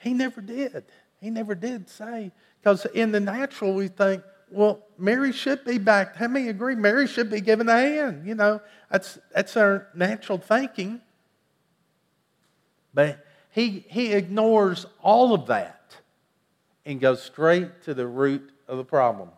He 0.00 0.14
never 0.14 0.40
did. 0.40 0.84
He 1.20 1.30
never 1.30 1.54
did 1.54 1.88
say, 1.88 2.32
because 2.60 2.86
in 2.86 3.12
the 3.12 3.20
natural, 3.20 3.74
we 3.74 3.88
think, 3.88 4.22
well, 4.50 4.82
Mary 4.98 5.32
should 5.32 5.64
be 5.64 5.78
back. 5.78 6.16
How 6.16 6.26
many 6.26 6.48
agree 6.48 6.74
Mary 6.74 7.06
should 7.06 7.30
be 7.30 7.40
given 7.40 7.68
a 7.68 7.78
hand? 7.78 8.26
You 8.26 8.34
know, 8.34 8.60
that's, 8.90 9.18
that's 9.34 9.56
our 9.56 9.88
natural 9.94 10.38
thinking. 10.38 11.00
But 12.92 13.24
he, 13.50 13.84
he 13.88 14.12
ignores 14.12 14.86
all 15.02 15.34
of 15.34 15.46
that 15.46 15.94
and 16.84 17.00
goes 17.00 17.22
straight 17.22 17.82
to 17.82 17.94
the 17.94 18.06
root 18.06 18.50
of 18.66 18.78
the 18.78 18.84
problem. 18.84 19.28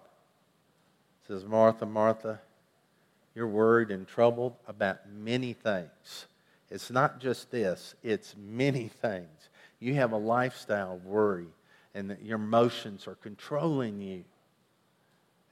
says, 1.27 1.45
Martha, 1.45 1.85
Martha, 1.85 2.41
you're 3.35 3.49
worried 3.49 3.91
and 3.91 4.07
troubled 4.07 4.55
about 4.69 5.11
many 5.11 5.53
things. 5.53 6.27
It's 6.71 6.91
not 6.91 7.21
just 7.21 7.51
this, 7.51 7.95
it's 8.03 8.35
many 8.39 8.89
things. 8.89 9.51
You 9.83 9.95
have 9.95 10.13
a 10.13 10.17
lifestyle 10.17 10.95
of 10.95 11.05
worry 11.05 11.49
and 11.93 12.09
that 12.11 12.23
your 12.23 12.37
emotions 12.37 13.09
are 13.09 13.17
controlling 13.17 14.01
you. 14.01 14.25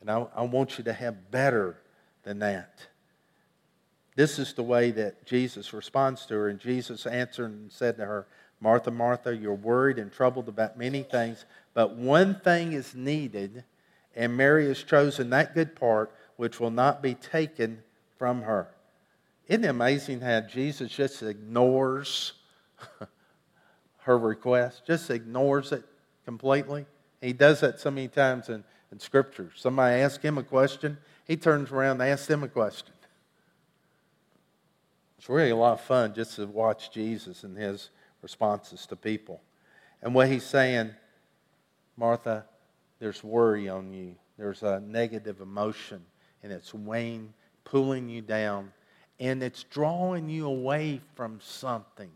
And 0.01 0.11
I, 0.11 0.27
I 0.35 0.43
want 0.43 0.79
you 0.79 0.85
to 0.85 0.93
have 0.93 1.31
better 1.31 1.77
than 2.23 2.38
that. 2.38 2.87
This 4.14 4.38
is 4.38 4.55
the 4.55 4.62
way 4.62 4.93
that 4.93 5.27
Jesus 5.27 5.73
responds 5.73 6.27
to 6.27 6.35
her. 6.35 6.49
And 6.49 6.61
Jesus 6.61 7.07
answered 7.07 7.51
and 7.51 7.73
said 7.73 7.97
to 7.97 8.07
her, 8.07 8.27
Martha, 8.61 8.90
Martha, 8.90 9.35
you're 9.35 9.55
worried 9.55 9.99
and 9.99 10.12
troubled 10.12 10.49
about 10.49 10.79
many 10.79 11.03
things, 11.03 11.45
but 11.75 11.97
one 11.97 12.38
thing 12.40 12.73
is 12.73 12.95
needed, 12.95 13.64
and 14.14 14.37
Mary 14.37 14.69
has 14.69 14.83
chosen 14.83 15.31
that 15.31 15.55
good 15.55 15.75
part 15.75 16.12
which 16.37 16.61
will 16.61 16.71
not 16.71 17.03
be 17.03 17.14
taken 17.14 17.83
from 18.19 18.43
her. 18.43 18.69
Isn't 19.49 19.64
it 19.64 19.69
amazing 19.69 20.21
how 20.21 20.40
Jesus 20.43 20.93
just 20.93 21.23
ignores 21.23 22.35
her 24.11 24.18
request, 24.18 24.87
just 24.87 25.11
ignores 25.11 25.73
it? 25.73 25.85
completely. 26.31 26.87
He 27.20 27.33
does 27.33 27.59
that 27.61 27.81
so 27.81 27.90
many 27.90 28.07
times 28.07 28.49
in, 28.49 28.62
in 28.92 29.01
Scripture. 29.01 29.51
Somebody 29.57 30.01
asks 30.01 30.23
him 30.23 30.38
a 30.38 30.44
question, 30.44 30.96
he 31.27 31.37
turns 31.37 31.73
around 31.73 32.01
and 32.01 32.11
asks 32.11 32.29
them 32.29 32.44
a 32.44 32.49
question. 32.49 32.92
It's 35.18 35.29
really 35.29 35.51
a 35.51 35.57
lot 35.57 35.73
of 35.73 35.81
fun 35.81 36.14
just 36.14 36.37
to 36.37 36.46
watch 36.46 36.92
Jesus 36.92 37.42
and 37.42 37.57
his 37.57 37.90
responses 38.23 38.87
to 38.87 38.96
people. 38.96 39.40
And 40.03 40.14
what 40.14 40.29
he's 40.29 40.44
saying, 40.44 40.92
Martha, 41.96 42.44
there's 43.01 43.25
worry 43.25 43.68
on 43.68 43.92
you. 43.92 44.14
There's 44.38 44.62
a 44.62 44.79
negative 44.79 45.40
emotion, 45.40 46.03
and 46.44 46.53
it's 46.53 46.73
weighing, 46.73 47.35
pulling 47.64 48.09
you 48.09 48.23
down, 48.23 48.73
and 49.18 49.42
it's 49.42 49.64
drawing 49.64 50.31
you 50.31 50.46
away 50.46 51.01
from 51.16 51.40
something. 51.42 52.11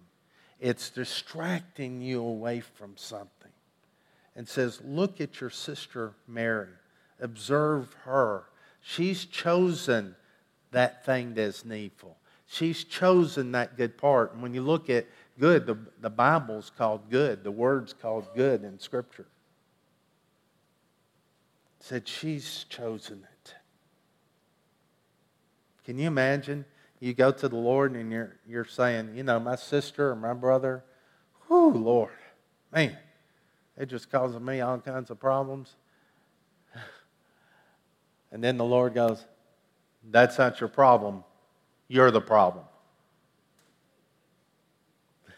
It's 0.64 0.88
distracting 0.88 2.00
you 2.00 2.22
away 2.22 2.60
from 2.60 2.96
something 2.96 3.52
and 4.34 4.48
says, 4.48 4.80
Look 4.82 5.20
at 5.20 5.38
your 5.38 5.50
sister 5.50 6.14
Mary. 6.26 6.70
Observe 7.20 7.94
her. 8.04 8.44
She's 8.80 9.26
chosen 9.26 10.16
that 10.70 11.04
thing 11.04 11.34
that's 11.34 11.66
needful. 11.66 12.16
She's 12.46 12.82
chosen 12.82 13.52
that 13.52 13.76
good 13.76 13.98
part. 13.98 14.32
And 14.32 14.42
when 14.42 14.54
you 14.54 14.62
look 14.62 14.88
at 14.88 15.04
good, 15.38 15.66
the, 15.66 15.76
the 16.00 16.08
Bible's 16.08 16.72
called 16.78 17.10
good, 17.10 17.44
the 17.44 17.50
word's 17.50 17.92
called 17.92 18.28
good 18.34 18.64
in 18.64 18.78
Scripture. 18.78 19.26
Said 21.80 22.08
she's 22.08 22.64
chosen 22.70 23.22
it. 23.22 23.54
Can 25.84 25.98
you 25.98 26.06
imagine? 26.06 26.64
You 27.04 27.12
go 27.12 27.30
to 27.30 27.48
the 27.50 27.56
Lord 27.56 27.92
and 27.96 28.10
you're, 28.10 28.34
you're 28.48 28.64
saying, 28.64 29.10
you 29.14 29.22
know, 29.22 29.38
my 29.38 29.56
sister 29.56 30.12
or 30.12 30.16
my 30.16 30.32
brother, 30.32 30.82
whoo, 31.50 31.70
Lord, 31.70 32.14
man, 32.72 32.96
it 33.76 33.90
just 33.90 34.10
causes 34.10 34.40
me 34.40 34.62
all 34.62 34.78
kinds 34.78 35.10
of 35.10 35.20
problems. 35.20 35.76
And 38.32 38.42
then 38.42 38.56
the 38.56 38.64
Lord 38.64 38.94
goes, 38.94 39.22
That's 40.10 40.38
not 40.38 40.60
your 40.60 40.70
problem. 40.70 41.24
You're 41.88 42.10
the 42.10 42.22
problem. 42.22 42.64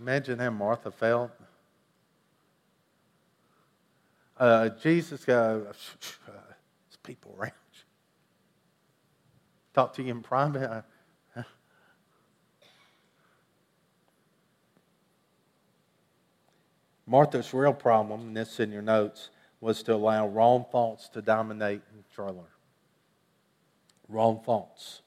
Imagine 0.00 0.40
how 0.40 0.50
Martha 0.50 0.90
felt. 0.90 1.30
Uh, 4.36 4.70
Jesus 4.70 5.24
goes, 5.24 5.66
There's 6.26 6.96
people 7.04 7.36
around. 7.38 7.52
Talk 9.74 9.92
to 9.94 10.02
you 10.02 10.12
in 10.12 10.22
private. 10.22 10.84
Martha's 17.06 17.52
real 17.52 17.74
problem, 17.74 18.20
and 18.20 18.36
this 18.36 18.52
is 18.52 18.60
in 18.60 18.70
your 18.70 18.82
notes, 18.82 19.30
was 19.60 19.82
to 19.82 19.94
allow 19.94 20.28
wrong 20.28 20.64
thoughts 20.70 21.08
to 21.08 21.20
dominate 21.20 21.82
and 21.92 22.04
control 22.04 22.34
her. 22.34 22.52
Wrong 24.08 24.40
thoughts. 24.44 25.02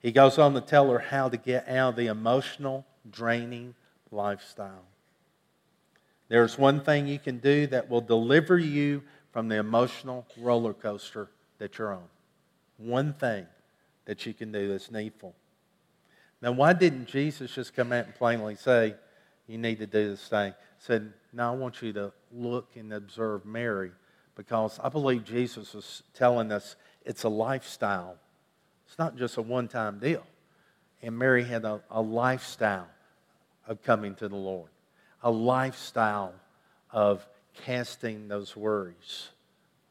He 0.00 0.12
goes 0.12 0.38
on 0.38 0.54
to 0.54 0.60
tell 0.60 0.90
her 0.90 0.98
how 0.98 1.28
to 1.28 1.36
get 1.36 1.68
out 1.68 1.90
of 1.90 1.96
the 1.96 2.06
emotional, 2.06 2.86
draining 3.10 3.74
lifestyle. 4.10 4.84
There's 6.28 6.56
one 6.56 6.80
thing 6.80 7.06
you 7.06 7.18
can 7.18 7.38
do 7.38 7.66
that 7.66 7.90
will 7.90 8.00
deliver 8.00 8.56
you 8.56 9.02
from 9.32 9.48
the 9.48 9.56
emotional 9.56 10.26
roller 10.38 10.72
coaster 10.72 11.28
that 11.60 11.78
you're 11.78 11.92
on. 11.92 12.08
One 12.78 13.12
thing 13.12 13.46
that 14.06 14.26
you 14.26 14.34
can 14.34 14.50
do 14.50 14.68
that's 14.68 14.90
needful. 14.90 15.34
Now, 16.42 16.52
why 16.52 16.72
didn't 16.72 17.06
Jesus 17.06 17.54
just 17.54 17.76
come 17.76 17.92
out 17.92 18.06
and 18.06 18.14
plainly 18.14 18.56
say, 18.56 18.94
You 19.46 19.58
need 19.58 19.78
to 19.78 19.86
do 19.86 20.10
this 20.10 20.26
thing? 20.26 20.52
He 20.52 20.84
said, 20.84 21.12
Now 21.32 21.52
I 21.52 21.56
want 21.56 21.80
you 21.80 21.92
to 21.92 22.12
look 22.32 22.70
and 22.74 22.92
observe 22.92 23.44
Mary 23.44 23.92
because 24.34 24.80
I 24.82 24.88
believe 24.88 25.24
Jesus 25.24 25.74
was 25.74 26.02
telling 26.14 26.50
us 26.50 26.76
it's 27.04 27.24
a 27.24 27.28
lifestyle. 27.28 28.16
It's 28.88 28.98
not 28.98 29.16
just 29.16 29.36
a 29.36 29.42
one 29.42 29.68
time 29.68 29.98
deal. 29.98 30.26
And 31.02 31.16
Mary 31.16 31.44
had 31.44 31.64
a, 31.64 31.82
a 31.90 32.00
lifestyle 32.00 32.88
of 33.66 33.82
coming 33.82 34.14
to 34.16 34.28
the 34.28 34.36
Lord, 34.36 34.70
a 35.22 35.30
lifestyle 35.30 36.34
of 36.90 37.26
casting 37.54 38.28
those 38.28 38.56
worries 38.56 39.28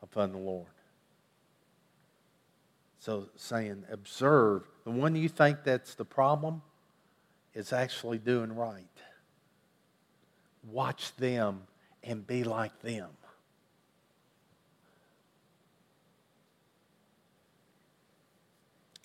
upon 0.01 0.31
the 0.31 0.37
Lord. 0.37 0.67
So, 3.09 3.27
saying, 3.37 3.85
observe, 3.91 4.67
the 4.83 4.91
one 4.91 5.15
you 5.15 5.29
think 5.29 5.63
that's 5.63 5.95
the 5.95 6.05
problem 6.05 6.61
is 7.55 7.73
actually 7.73 8.19
doing 8.19 8.55
right. 8.55 8.85
Watch 10.71 11.15
them 11.15 11.63
and 12.03 12.27
be 12.27 12.43
like 12.43 12.79
them. 12.83 13.09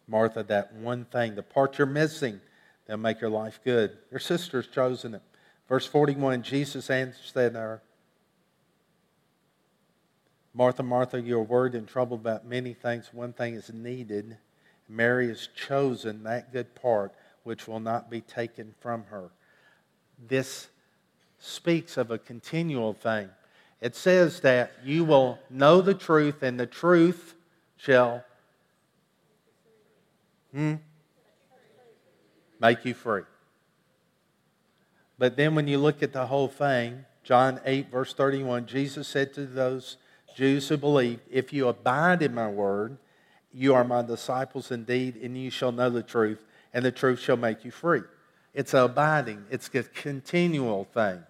Martha, 0.07 0.43
that 0.43 0.75
one 0.75 1.07
thing, 1.07 1.35
the 1.35 1.43
part 1.43 1.79
you're 1.79 1.87
missing, 1.87 2.43
that'll 2.87 3.01
make 3.01 3.23
your 3.23 3.31
life 3.31 3.59
good. 3.65 3.97
Your 4.11 4.21
sister's 4.21 4.67
chosen 4.67 5.15
it. 5.15 5.23
Verse 5.67 5.87
41 5.87 6.43
Jesus 6.43 6.91
answered 6.91 7.55
her, 7.55 7.81
Martha, 10.55 10.85
Martha, 10.85 11.21
you're 11.21 11.43
worried 11.43 11.75
and 11.75 11.89
troubled 11.89 12.21
about 12.21 12.47
many 12.47 12.75
things. 12.75 13.11
One 13.13 13.33
thing 13.33 13.55
is 13.55 13.73
needed. 13.73 14.37
Mary 14.89 15.29
has 15.29 15.49
chosen 15.49 16.23
that 16.23 16.53
good 16.53 16.75
part 16.77 17.13
which 17.43 17.67
will 17.67 17.81
not 17.81 18.09
be 18.09 18.21
taken 18.21 18.75
from 18.81 19.05
her. 19.11 19.31
This 20.29 20.69
speaks 21.41 21.97
of 21.97 22.11
a 22.11 22.19
continual 22.19 22.95
thing. 22.95 23.29
It 23.81 23.97
says 23.97 24.41
that 24.41 24.73
you 24.85 25.05
will 25.05 25.39
know 25.51 25.83
the 25.83 25.93
truth, 25.93 26.43
and 26.43 26.59
the 26.59 26.67
truth 26.67 27.35
shall 27.77 28.25
hmm, 30.53 30.77
make 32.61 32.85
you 32.85 32.95
free. 32.95 33.23
But 35.19 35.37
then 35.37 35.55
when 35.55 35.69
you 35.69 35.79
look 35.79 36.03
at 36.03 36.13
the 36.13 36.27
whole 36.27 36.49
thing, 36.49 37.05
John 37.25 37.61
8, 37.65 37.91
verse 37.91 38.15
31, 38.15 38.67
Jesus 38.67 39.07
said 39.09 39.35
to 39.35 39.45
those 39.45 39.97
Jews 40.35 40.69
who 40.69 40.77
believed, 40.77 41.23
If 41.31 41.53
you 41.53 41.69
abide 41.69 42.23
in 42.23 42.35
my 42.35 42.49
word, 42.49 42.99
you 43.53 43.75
are 43.75 43.85
my 43.85 44.03
disciples 44.03 44.71
indeed, 44.71 45.17
and 45.17 45.39
you 45.39 45.51
shall 45.51 45.73
know 45.73 45.91
the 45.91 46.03
truth, 46.03 46.45
and 46.73 46.85
the 46.85 46.93
truth 46.93 47.21
shall 47.21 47.37
make 47.37 47.65
you 47.65 47.71
free. 47.71 48.03
It's 48.53 48.75
abiding, 48.75 49.45
it's 49.51 49.71
a 49.73 49.83
continual 49.85 50.85
thing. 50.93 51.23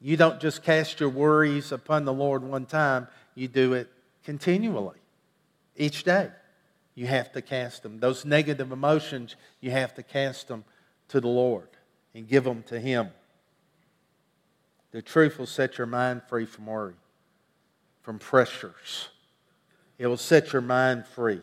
You 0.00 0.16
don't 0.16 0.40
just 0.40 0.62
cast 0.62 0.98
your 0.98 1.08
worries 1.08 1.72
upon 1.72 2.04
the 2.04 2.12
Lord 2.12 2.42
one 2.42 2.66
time, 2.66 3.06
you 3.34 3.48
do 3.48 3.74
it 3.74 3.88
continually, 4.24 4.98
each 5.76 6.04
day. 6.04 6.30
You 6.94 7.06
have 7.06 7.32
to 7.32 7.42
cast 7.42 7.82
them. 7.82 8.00
Those 8.00 8.24
negative 8.24 8.72
emotions, 8.72 9.36
you 9.60 9.70
have 9.70 9.94
to 9.94 10.02
cast 10.02 10.48
them 10.48 10.64
to 11.08 11.20
the 11.20 11.28
Lord 11.28 11.68
and 12.14 12.28
give 12.28 12.44
them 12.44 12.64
to 12.64 12.80
Him. 12.80 13.10
The 14.90 15.00
truth 15.00 15.38
will 15.38 15.46
set 15.46 15.78
your 15.78 15.86
mind 15.86 16.22
free 16.28 16.46
from 16.46 16.66
worry 16.66 16.94
from 18.02 18.18
pressures. 18.18 19.08
It 19.98 20.06
will 20.06 20.16
set 20.16 20.52
your 20.52 20.62
mind 20.62 21.06
free 21.06 21.42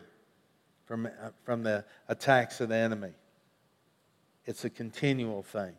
from, 0.86 1.06
uh, 1.06 1.30
from 1.44 1.62
the 1.62 1.84
attacks 2.08 2.60
of 2.60 2.70
the 2.70 2.76
enemy. 2.76 3.12
It's 4.46 4.64
a 4.64 4.70
continual 4.70 5.42
thing. 5.42 5.74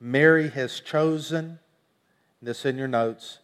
Mary 0.00 0.48
has 0.48 0.80
chosen, 0.80 1.58
this 2.40 2.64
in 2.64 2.78
your 2.78 2.88
notes, 2.88 3.40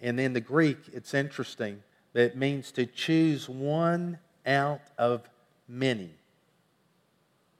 and 0.00 0.18
in 0.18 0.32
the 0.32 0.40
Greek, 0.40 0.78
it's 0.92 1.12
interesting 1.12 1.82
that 2.12 2.22
it 2.22 2.36
means 2.36 2.72
to 2.72 2.86
choose 2.86 3.48
one 3.48 4.18
out 4.46 4.80
of 4.96 5.28
many. 5.68 6.10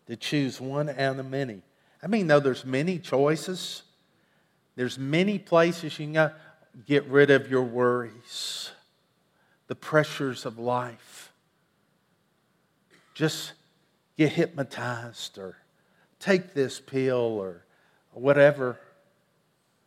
To 0.06 0.16
choose 0.16 0.60
one 0.60 0.88
out 0.88 1.18
of 1.18 1.28
many. 1.28 1.62
I 2.02 2.06
mean, 2.06 2.26
though 2.26 2.40
there's 2.40 2.64
many 2.64 2.98
choices, 2.98 3.82
there's 4.76 4.98
many 4.98 5.38
places 5.38 5.98
you 5.98 6.12
can. 6.12 6.32
Get 6.86 7.04
rid 7.06 7.30
of 7.30 7.50
your 7.50 7.64
worries, 7.64 8.70
the 9.66 9.74
pressures 9.74 10.46
of 10.46 10.58
life. 10.58 11.30
Just 13.12 13.52
get 14.16 14.32
hypnotized 14.32 15.36
or 15.36 15.58
take 16.18 16.54
this 16.54 16.80
pill 16.80 17.38
or 17.38 17.66
whatever. 18.12 18.80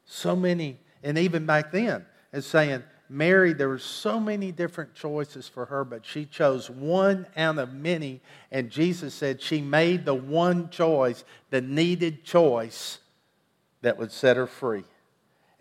So 0.06 0.36
many, 0.36 0.78
and 1.02 1.18
even 1.18 1.48
back 1.48 1.72
then, 1.72 2.06
it's 2.32 2.46
saying, 2.46 2.84
Mary, 3.10 3.54
there 3.54 3.70
were 3.70 3.80
so 3.80 4.20
many 4.20 4.52
different 4.52 4.94
choices 4.94 5.48
for 5.48 5.66
her, 5.66 5.84
but 5.84 6.06
she 6.06 6.26
chose 6.26 6.70
one 6.70 7.26
out 7.36 7.58
of 7.58 7.74
many. 7.74 8.22
And 8.52 8.70
Jesus 8.70 9.16
said 9.16 9.42
she 9.42 9.62
made 9.62 10.06
the 10.06 10.14
one 10.14 10.70
choice, 10.70 11.24
the 11.50 11.62
needed 11.62 12.24
choice 12.24 13.00
that 13.86 13.98
would 13.98 14.12
set 14.12 14.36
her 14.36 14.48
free. 14.48 14.84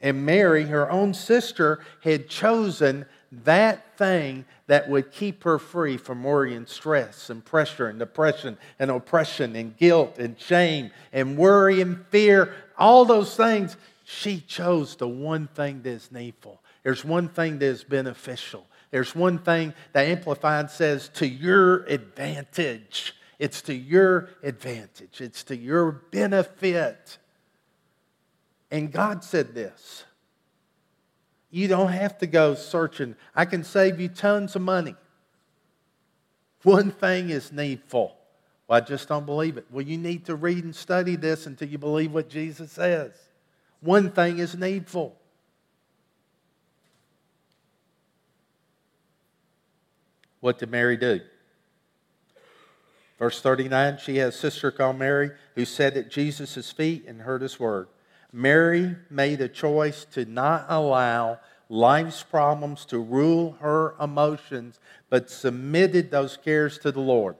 And 0.01 0.27
Mary, 0.27 0.65
her 0.65 0.91
own 0.91 1.15
sister, 1.15 1.81
had 2.03 2.29
chosen 2.29 3.07
that 3.45 3.97
thing 3.97 4.45
that 4.67 4.89
would 4.89 5.13
keep 5.13 5.45
her 5.45 5.59
free 5.59 5.97
from 5.97 6.25
worry 6.25 6.55
and 6.55 6.69
stress 6.69 7.31
and 7.31 7.45
pressure 7.45 7.89
and 7.89 7.99
depression 7.99 8.57
and 8.79 8.91
oppression 8.91 9.55
and 9.57 9.77
guilt 9.77 10.19
and 10.19 10.39
shame 10.39 10.91
and 11.13 11.37
worry 11.37 11.81
and 11.81 12.05
fear. 12.07 12.55
All 12.79 13.05
those 13.05 13.37
things, 13.37 13.77
she 14.05 14.41
chose 14.41 14.97
the 14.97 15.09
one 15.09 15.49
thing 15.49 15.83
that 15.83 15.91
is 15.91 16.11
needful. 16.11 16.61
There's 16.83 17.05
one 17.05 17.29
thing 17.29 17.59
that 17.59 17.67
is 17.67 17.85
beneficial. 17.85 18.67
There's 18.91 19.15
one 19.15 19.39
thing 19.39 19.75
that 19.93 20.07
Amplified 20.07 20.71
says 20.71 21.09
to 21.15 21.27
your 21.27 21.85
advantage. 21.85 23.15
It's 23.39 23.63
to 23.63 23.75
your 23.75 24.31
advantage, 24.43 25.21
it's 25.21 25.43
to 25.45 25.57
your 25.57 25.91
benefit. 25.93 27.19
And 28.75 28.91
God 28.91 29.23
said 29.23 29.55
this 29.55 30.03
You 31.49 31.69
don't 31.69 31.93
have 31.93 32.19
to 32.19 32.27
go 32.27 32.57
searching. 32.57 33.15
I 33.33 33.45
can 33.45 33.63
save 33.63 34.01
you 34.01 34.09
tons 34.09 34.57
of 34.57 34.63
money. 34.63 34.97
One 36.65 36.91
thing 36.91 37.31
is 37.31 37.53
needful. 37.53 38.17
Well, 38.67 38.83
I 38.83 38.85
just 38.85 39.07
don't 39.07 39.27
believe 39.27 39.59
it. 39.59 39.67
Well, 39.71 39.85
you 39.85 39.97
need 39.97 40.25
to 40.25 40.35
read 40.35 40.65
and 40.65 40.75
study 40.75 41.15
this 41.15 41.47
until 41.47 41.69
you 41.69 41.79
believe 41.79 42.11
what 42.11 42.29
Jesus 42.29 42.73
says. 42.73 43.13
One 43.79 44.11
thing 44.11 44.41
is 44.41 44.57
needful. 44.57 45.15
What 50.41 50.59
did 50.59 50.73
Mary 50.73 50.97
do? 50.97 51.21
Verse 53.21 53.41
39 53.41 53.99
She 53.99 54.17
has 54.17 54.35
a 54.35 54.39
sister 54.39 54.73
called 54.73 54.99
Mary 54.99 55.31
who 55.55 55.65
sat 55.65 55.97
at 55.97 56.11
Jesus' 56.11 56.73
feet 56.73 57.05
and 57.07 57.21
heard 57.21 57.41
his 57.41 57.61
word. 57.61 57.87
Mary 58.35 58.97
made 59.11 59.41
a 59.41 59.49
choice 59.49 60.05
to 60.07 60.25
not 60.25 60.67
allow 60.69 61.39
life's 61.69 62.25
problems 62.25 62.85
to 62.85 62.99
rule 62.99 63.53
her 63.61 63.95
emotions, 64.01 64.81
but 65.09 65.31
submitted 65.31 66.11
those 66.11 66.37
cares 66.37 66.77
to 66.79 66.91
the 66.91 67.01
Lord. 67.01 67.37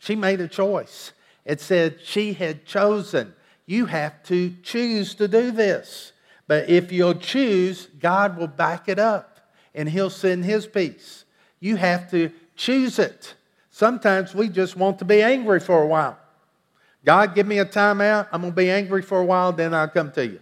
She 0.00 0.16
made 0.16 0.40
a 0.40 0.48
choice. 0.48 1.12
It 1.44 1.60
said 1.60 2.00
she 2.02 2.32
had 2.32 2.66
chosen. 2.66 3.32
You 3.64 3.86
have 3.86 4.24
to 4.24 4.52
choose 4.64 5.14
to 5.14 5.28
do 5.28 5.52
this. 5.52 6.12
But 6.48 6.68
if 6.68 6.90
you'll 6.90 7.14
choose, 7.14 7.86
God 8.00 8.36
will 8.36 8.48
back 8.48 8.88
it 8.88 8.98
up 8.98 9.52
and 9.72 9.88
He'll 9.88 10.10
send 10.10 10.44
His 10.44 10.66
peace. 10.66 11.24
You 11.60 11.76
have 11.76 12.10
to 12.10 12.32
choose 12.56 12.98
it. 12.98 13.34
Sometimes 13.70 14.34
we 14.34 14.48
just 14.48 14.76
want 14.76 14.98
to 14.98 15.04
be 15.04 15.22
angry 15.22 15.60
for 15.60 15.80
a 15.80 15.86
while. 15.86 16.18
God, 17.04 17.34
give 17.34 17.46
me 17.46 17.58
a 17.58 17.66
timeout. 17.66 18.28
I'm 18.32 18.40
going 18.40 18.52
to 18.52 18.56
be 18.56 18.70
angry 18.70 19.02
for 19.02 19.20
a 19.20 19.24
while, 19.24 19.52
then 19.52 19.74
I'll 19.74 19.88
come 19.88 20.10
to 20.12 20.26
you. 20.26 20.40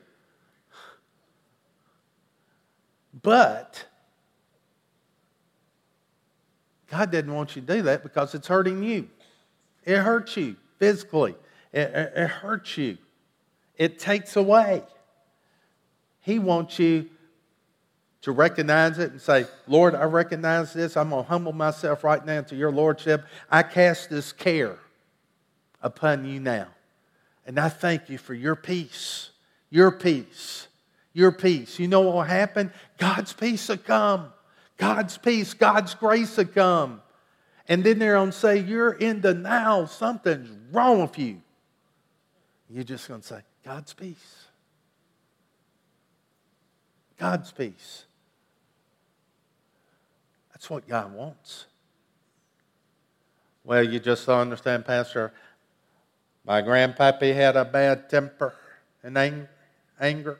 But 3.20 3.84
God 6.90 7.10
didn't 7.10 7.34
want 7.34 7.56
you 7.56 7.62
to 7.62 7.74
do 7.76 7.82
that 7.82 8.02
because 8.02 8.34
it's 8.34 8.48
hurting 8.48 8.82
you. 8.82 9.08
It 9.84 9.98
hurts 9.98 10.36
you 10.36 10.56
physically, 10.78 11.34
it, 11.72 11.90
it, 11.94 12.12
it 12.16 12.28
hurts 12.28 12.76
you, 12.76 12.98
it 13.76 13.98
takes 13.98 14.36
away. 14.36 14.82
He 16.20 16.38
wants 16.38 16.78
you 16.78 17.10
to 18.20 18.30
recognize 18.30 19.00
it 19.00 19.10
and 19.10 19.20
say, 19.20 19.46
Lord, 19.66 19.96
I 19.96 20.04
recognize 20.04 20.72
this. 20.72 20.96
I'm 20.96 21.10
going 21.10 21.24
to 21.24 21.28
humble 21.28 21.52
myself 21.52 22.04
right 22.04 22.24
now 22.24 22.42
to 22.42 22.54
your 22.54 22.70
Lordship. 22.70 23.24
I 23.50 23.64
cast 23.64 24.08
this 24.08 24.32
care 24.32 24.78
upon 25.82 26.24
you 26.24 26.40
now. 26.40 26.68
And 27.46 27.58
I 27.58 27.68
thank 27.68 28.08
you 28.08 28.18
for 28.18 28.34
your 28.34 28.56
peace, 28.56 29.30
your 29.70 29.90
peace, 29.90 30.68
your 31.12 31.32
peace. 31.32 31.78
You 31.78 31.88
know 31.88 32.00
what 32.00 32.14
will 32.14 32.22
happen? 32.22 32.72
God's 32.98 33.32
peace 33.32 33.68
will 33.68 33.78
come. 33.78 34.32
God's 34.76 35.18
peace, 35.18 35.54
God's 35.54 35.94
grace 35.94 36.36
will 36.36 36.46
come. 36.46 37.02
And 37.68 37.84
then 37.84 37.98
they're 37.98 38.14
going 38.14 38.30
to 38.30 38.36
say, 38.36 38.58
You're 38.58 38.92
in 38.92 39.20
denial. 39.20 39.86
Something's 39.86 40.50
wrong 40.72 41.02
with 41.02 41.18
you. 41.18 41.40
You're 42.68 42.84
just 42.84 43.06
going 43.08 43.20
to 43.20 43.26
say, 43.26 43.40
God's 43.64 43.92
peace. 43.92 44.46
God's 47.18 47.52
peace. 47.52 48.04
That's 50.52 50.68
what 50.68 50.88
God 50.88 51.12
wants. 51.12 51.66
Well, 53.64 53.84
you 53.84 54.00
just 54.00 54.28
understand, 54.28 54.84
Pastor. 54.84 55.32
My 56.44 56.60
grandpappy 56.62 57.34
had 57.34 57.56
a 57.56 57.64
bad 57.64 58.10
temper 58.10 58.54
and 59.02 59.46
anger. 60.00 60.38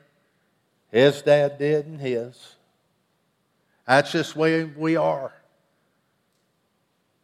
His 0.91 1.21
dad 1.21 1.57
did, 1.57 1.85
and 1.85 1.99
his. 1.99 2.55
That's 3.87 4.11
just 4.11 4.33
the 4.33 4.39
way 4.39 4.63
we 4.63 4.95
are. 4.95 5.33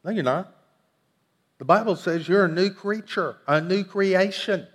No, 0.03 0.11
you're 0.11 0.23
not. 0.23 0.55
The 1.57 1.65
Bible 1.65 1.97
says 1.97 2.27
you're 2.27 2.45
a 2.45 2.51
new 2.51 2.69
creature, 2.69 3.35
a 3.45 3.59
new 3.59 3.83
creation. 3.83 4.65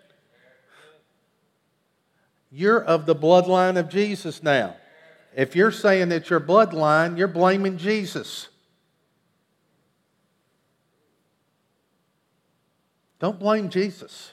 You're 2.52 2.84
of 2.84 3.06
the 3.06 3.16
bloodline 3.16 3.78
of 3.78 3.88
Jesus 3.88 4.42
now. 4.42 4.76
If 5.34 5.56
you're 5.56 5.72
saying 5.72 6.12
it's 6.12 6.30
your 6.30 6.40
bloodline, 6.40 7.18
you're 7.18 7.26
blaming 7.26 7.78
Jesus. 7.78 8.48
Don't 13.24 13.38
blame 13.38 13.70
Jesus. 13.70 14.32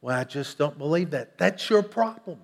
Well, 0.00 0.16
I 0.16 0.22
just 0.22 0.56
don't 0.56 0.78
believe 0.78 1.10
that. 1.10 1.36
That's 1.36 1.68
your 1.68 1.82
problem. 1.82 2.38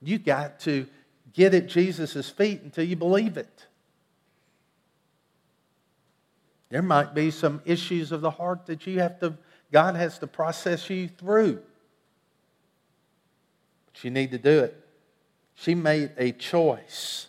You 0.00 0.16
got 0.16 0.60
to 0.60 0.86
get 1.34 1.52
at 1.52 1.66
Jesus' 1.66 2.30
feet 2.30 2.62
until 2.62 2.84
you 2.84 2.96
believe 2.96 3.36
it. 3.36 3.66
There 6.70 6.80
might 6.80 7.12
be 7.12 7.30
some 7.30 7.60
issues 7.66 8.12
of 8.12 8.22
the 8.22 8.30
heart 8.30 8.64
that 8.68 8.86
you 8.86 9.00
have 9.00 9.20
to, 9.20 9.36
God 9.70 9.94
has 9.94 10.18
to 10.20 10.26
process 10.26 10.88
you 10.88 11.06
through. 11.06 11.60
But 13.92 14.04
you 14.04 14.10
need 14.10 14.30
to 14.30 14.38
do 14.38 14.60
it. 14.60 14.74
She 15.54 15.74
made 15.74 16.12
a 16.16 16.32
choice. 16.32 17.26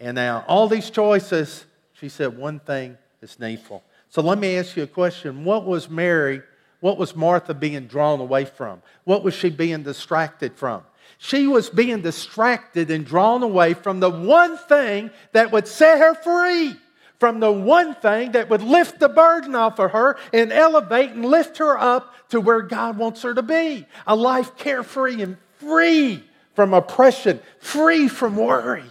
And 0.00 0.14
now, 0.14 0.46
all 0.48 0.66
these 0.66 0.88
choices, 0.88 1.66
she 1.92 2.08
said 2.08 2.36
one 2.36 2.58
thing 2.58 2.96
is 3.20 3.38
needful. 3.38 3.84
So 4.08 4.22
let 4.22 4.38
me 4.38 4.56
ask 4.56 4.74
you 4.76 4.82
a 4.82 4.88
question. 4.88 5.44
What 5.44 5.66
was 5.66 5.90
Mary, 5.90 6.40
what 6.80 6.96
was 6.96 7.14
Martha 7.14 7.52
being 7.52 7.86
drawn 7.86 8.18
away 8.18 8.46
from? 8.46 8.80
What 9.04 9.22
was 9.22 9.34
she 9.34 9.50
being 9.50 9.82
distracted 9.82 10.54
from? 10.54 10.82
She 11.18 11.46
was 11.46 11.68
being 11.68 12.00
distracted 12.00 12.90
and 12.90 13.04
drawn 13.04 13.42
away 13.42 13.74
from 13.74 14.00
the 14.00 14.08
one 14.08 14.56
thing 14.56 15.10
that 15.32 15.52
would 15.52 15.68
set 15.68 15.98
her 15.98 16.14
free, 16.14 16.76
from 17.18 17.40
the 17.40 17.52
one 17.52 17.94
thing 17.94 18.32
that 18.32 18.48
would 18.48 18.62
lift 18.62 19.00
the 19.00 19.08
burden 19.10 19.54
off 19.54 19.78
of 19.78 19.90
her 19.90 20.16
and 20.32 20.50
elevate 20.50 21.10
and 21.10 21.26
lift 21.26 21.58
her 21.58 21.78
up 21.78 22.14
to 22.30 22.40
where 22.40 22.62
God 22.62 22.96
wants 22.96 23.20
her 23.20 23.34
to 23.34 23.42
be 23.42 23.86
a 24.06 24.16
life 24.16 24.56
carefree 24.56 25.20
and 25.20 25.36
free 25.58 26.24
from 26.54 26.72
oppression, 26.72 27.40
free 27.58 28.08
from 28.08 28.36
worry 28.36 28.84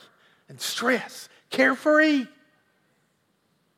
and 0.50 0.60
stress, 0.60 1.30
carefree. 1.50 2.26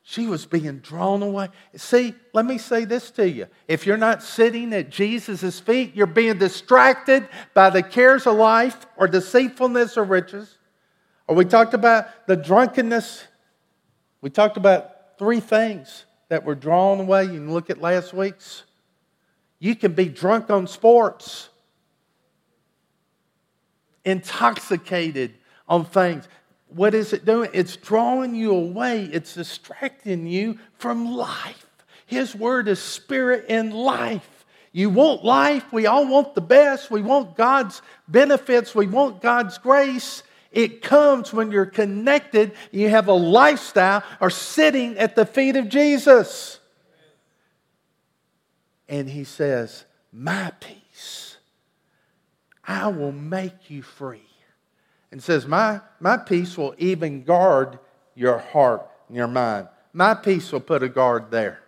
She 0.02 0.26
was 0.26 0.46
being 0.46 0.78
drawn 0.78 1.22
away. 1.22 1.48
See, 1.76 2.14
let 2.32 2.44
me 2.44 2.58
say 2.58 2.84
this 2.84 3.10
to 3.12 3.28
you. 3.28 3.46
If 3.68 3.86
you're 3.86 3.96
not 3.96 4.22
sitting 4.22 4.72
at 4.72 4.90
Jesus' 4.90 5.60
feet, 5.60 5.94
you're 5.94 6.06
being 6.06 6.38
distracted 6.38 7.28
by 7.54 7.70
the 7.70 7.82
cares 7.82 8.26
of 8.26 8.36
life 8.36 8.86
or 8.96 9.06
deceitfulness 9.06 9.96
or 9.96 10.04
riches. 10.04 10.58
Or 11.28 11.36
we 11.36 11.44
talked 11.44 11.72
about 11.72 12.26
the 12.26 12.36
drunkenness. 12.36 13.24
We 14.20 14.30
talked 14.30 14.56
about 14.56 15.18
three 15.18 15.40
things 15.40 16.04
that 16.28 16.44
were 16.44 16.56
drawn 16.56 16.98
away. 16.98 17.24
You 17.24 17.34
can 17.34 17.52
look 17.52 17.70
at 17.70 17.80
last 17.80 18.12
week's. 18.12 18.64
You 19.60 19.76
can 19.76 19.92
be 19.92 20.08
drunk 20.08 20.50
on 20.50 20.66
sports 20.66 21.48
intoxicated 24.04 25.34
on 25.68 25.84
things. 25.84 26.28
What 26.74 26.94
is 26.94 27.12
it 27.12 27.24
doing? 27.24 27.50
It's 27.52 27.76
drawing 27.76 28.34
you 28.34 28.52
away, 28.52 29.04
it's 29.04 29.34
distracting 29.34 30.26
you 30.26 30.58
from 30.78 31.14
life. 31.14 31.66
His 32.06 32.34
word 32.34 32.68
is 32.68 32.78
spirit 32.78 33.46
and 33.48 33.72
life. 33.72 34.44
You 34.72 34.90
want 34.90 35.24
life. 35.24 35.70
We 35.72 35.86
all 35.86 36.06
want 36.06 36.34
the 36.34 36.40
best. 36.40 36.90
We 36.90 37.02
want 37.02 37.36
God's 37.36 37.82
benefits. 38.08 38.74
We 38.74 38.86
want 38.86 39.20
God's 39.20 39.58
grace. 39.58 40.22
It 40.50 40.82
comes 40.82 41.32
when 41.32 41.50
you're 41.50 41.64
connected, 41.64 42.52
you 42.70 42.90
have 42.90 43.08
a 43.08 43.14
lifestyle, 43.14 44.02
or 44.20 44.28
sitting 44.28 44.98
at 44.98 45.16
the 45.16 45.24
feet 45.24 45.56
of 45.56 45.70
Jesus. 45.70 46.60
And 48.88 49.08
he 49.08 49.24
says, 49.24 49.86
My 50.12 50.52
peace 50.60 51.38
I 52.64 52.88
will 52.88 53.12
make 53.12 53.70
you 53.70 53.82
free. 53.82 54.31
And 55.12 55.22
says, 55.22 55.46
my, 55.46 55.80
my 56.00 56.16
peace 56.16 56.56
will 56.56 56.74
even 56.78 57.22
guard 57.22 57.78
your 58.14 58.38
heart 58.38 58.88
and 59.08 59.16
your 59.16 59.28
mind. 59.28 59.68
My 59.92 60.14
peace 60.14 60.50
will 60.50 60.60
put 60.60 60.82
a 60.82 60.88
guard 60.88 61.30
there. 61.30 61.60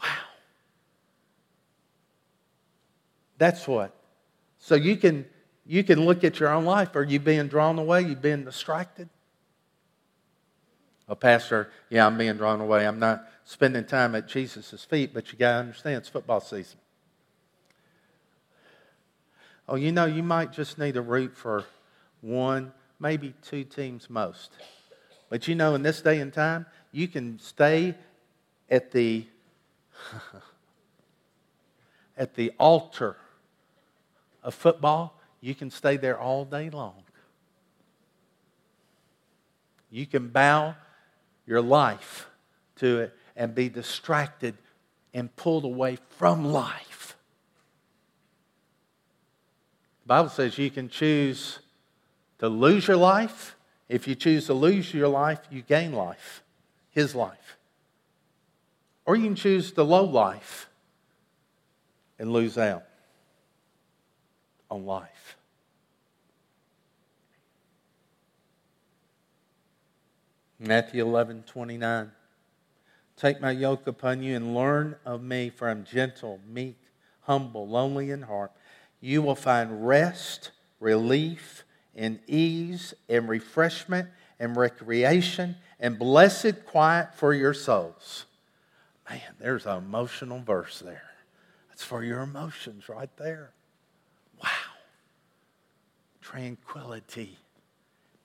Wow. 0.00 0.08
That's 3.36 3.66
what. 3.66 3.92
So 4.60 4.76
you 4.76 4.96
can 4.96 5.26
you 5.66 5.82
can 5.82 6.04
look 6.04 6.24
at 6.24 6.38
your 6.40 6.50
own 6.50 6.64
life. 6.64 6.94
Are 6.94 7.02
you 7.02 7.18
being 7.18 7.48
drawn 7.48 7.78
away? 7.78 8.02
You 8.02 8.14
being 8.14 8.44
distracted? 8.44 9.08
Well, 11.06 11.16
Pastor, 11.16 11.70
yeah, 11.90 12.06
I'm 12.06 12.16
being 12.16 12.36
drawn 12.36 12.60
away. 12.60 12.86
I'm 12.86 12.98
not 12.98 13.28
spending 13.44 13.84
time 13.84 14.14
at 14.14 14.28
Jesus' 14.28 14.84
feet, 14.84 15.12
but 15.12 15.32
you 15.32 15.38
got 15.38 15.52
to 15.52 15.58
understand 15.58 15.96
it's 15.96 16.08
football 16.08 16.40
season. 16.40 16.78
Oh, 19.68 19.76
you 19.76 19.90
know, 19.92 20.06
you 20.06 20.22
might 20.22 20.52
just 20.52 20.78
need 20.78 20.96
a 20.96 21.02
root 21.02 21.36
for 21.36 21.64
one, 22.20 22.72
maybe 22.98 23.34
two 23.42 23.64
teams 23.64 24.10
most. 24.10 24.52
But 25.28 25.48
you 25.48 25.54
know, 25.54 25.74
in 25.74 25.82
this 25.82 26.02
day 26.02 26.20
and 26.20 26.32
time, 26.32 26.66
you 26.92 27.08
can 27.08 27.38
stay 27.38 27.94
at 28.68 28.90
the 28.92 29.26
at 32.16 32.34
the 32.34 32.52
altar 32.58 33.16
of 34.42 34.54
football. 34.54 35.18
You 35.40 35.54
can 35.54 35.70
stay 35.70 35.96
there 35.96 36.18
all 36.18 36.44
day 36.44 36.68
long. 36.70 37.02
You 39.90 40.06
can 40.06 40.28
bow 40.28 40.74
your 41.46 41.60
life 41.60 42.28
to 42.76 43.00
it 43.00 43.16
and 43.36 43.54
be 43.54 43.68
distracted 43.68 44.56
and 45.12 45.34
pulled 45.34 45.64
away 45.64 45.98
from 46.10 46.44
life. 46.44 47.16
The 50.04 50.08
Bible 50.08 50.28
says 50.28 50.58
you 50.58 50.70
can 50.70 50.88
choose 50.88 51.58
to 52.40 52.48
lose 52.48 52.88
your 52.88 52.96
life. 52.96 53.56
If 53.88 54.06
you 54.06 54.14
choose 54.14 54.46
to 54.46 54.54
lose 54.54 54.92
your 54.92 55.08
life, 55.08 55.40
you 55.50 55.62
gain 55.62 55.92
life, 55.92 56.42
His 56.90 57.14
life. 57.14 57.56
Or 59.06 59.16
you 59.16 59.24
can 59.24 59.36
choose 59.36 59.72
the 59.72 59.84
low 59.84 60.04
life 60.04 60.68
and 62.18 62.32
lose 62.32 62.58
out 62.58 62.84
on 64.70 64.84
life. 64.84 65.36
Matthew 70.58 71.02
11, 71.04 71.44
29. 71.46 72.10
Take 73.16 73.40
my 73.40 73.50
yoke 73.50 73.86
upon 73.86 74.22
you 74.22 74.36
and 74.36 74.54
learn 74.54 74.96
of 75.04 75.22
me, 75.22 75.50
for 75.50 75.68
I'm 75.68 75.84
gentle, 75.84 76.40
meek, 76.46 76.76
humble, 77.22 77.66
lonely 77.66 78.10
in 78.10 78.22
heart 78.22 78.52
you 79.00 79.22
will 79.22 79.34
find 79.34 79.86
rest, 79.86 80.50
relief, 80.78 81.64
and 81.94 82.20
ease, 82.26 82.94
and 83.08 83.28
refreshment, 83.28 84.08
and 84.38 84.56
recreation, 84.56 85.56
and 85.78 85.98
blessed 85.98 86.64
quiet 86.66 87.14
for 87.14 87.34
your 87.34 87.54
souls. 87.54 88.26
Man, 89.08 89.20
there's 89.38 89.66
an 89.66 89.78
emotional 89.78 90.40
verse 90.40 90.78
there. 90.78 91.10
That's 91.68 91.82
for 91.82 92.04
your 92.04 92.20
emotions 92.20 92.88
right 92.88 93.10
there. 93.16 93.50
Wow. 94.42 94.48
Tranquility, 96.20 97.38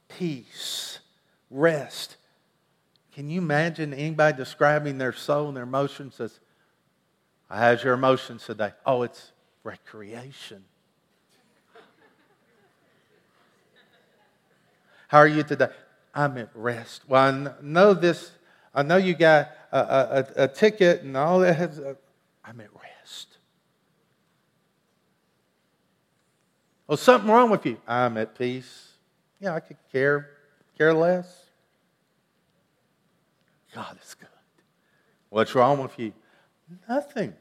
peace, 0.10 1.00
rest. 1.50 2.18
Can 3.14 3.30
you 3.30 3.42
imagine 3.42 3.94
anybody 3.94 4.38
describing 4.38 4.98
their 4.98 5.14
soul 5.14 5.48
and 5.48 5.58
their 5.58 5.64
emotions 5.64 6.20
as, 6.20 6.40
how's 7.50 7.84
your 7.84 7.94
emotions 7.94 8.46
today? 8.46 8.74
Oh, 8.86 9.02
it's 9.02 9.32
recreation. 9.64 10.66
How 15.08 15.20
are 15.20 15.28
you 15.28 15.44
today? 15.44 15.70
I'm 16.14 16.38
at 16.38 16.50
rest. 16.56 17.04
Well, 17.08 17.22
I 17.22 17.62
know 17.62 17.94
this. 17.94 18.32
I 18.74 18.84
know 18.84 18.98
you 18.98 19.14
got 19.14 19.52
a, 19.72 19.80
a, 20.38 20.44
a 20.44 20.48
ticket 20.48 21.04
and 21.04 21.16
all 21.16 21.40
that. 21.40 21.98
I'm 22.44 22.62
at 22.62 22.70
rest. 22.74 23.38
Oh, 26.88 26.96
something 26.96 27.30
wrong 27.30 27.50
with 27.50 27.66
you. 27.66 27.78
I'm 27.88 28.18
at 28.18 28.38
peace. 28.38 28.90
Yeah, 29.40 29.56
I 29.56 29.60
could 29.60 29.78
care, 29.92 30.30
care 30.78 30.94
less. 30.94 31.46
God 33.74 33.98
is 34.02 34.14
good. 34.14 34.30
What's 35.30 35.54
wrong 35.54 35.82
with 35.82 35.98
you? 36.00 36.14
Nothing. 36.88 37.34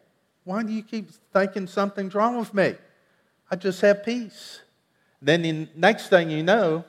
Why 0.42 0.62
do 0.62 0.72
you 0.72 0.82
keep 0.82 1.10
thinking 1.32 1.66
something's 1.66 2.14
wrong 2.14 2.38
with 2.38 2.52
me? 2.52 2.74
I 3.50 3.56
just 3.56 3.80
have 3.82 4.04
peace. 4.04 4.60
Then 5.22 5.42
the 5.42 5.68
next 5.76 6.08
thing 6.08 6.30
you 6.30 6.42
know, 6.42 6.84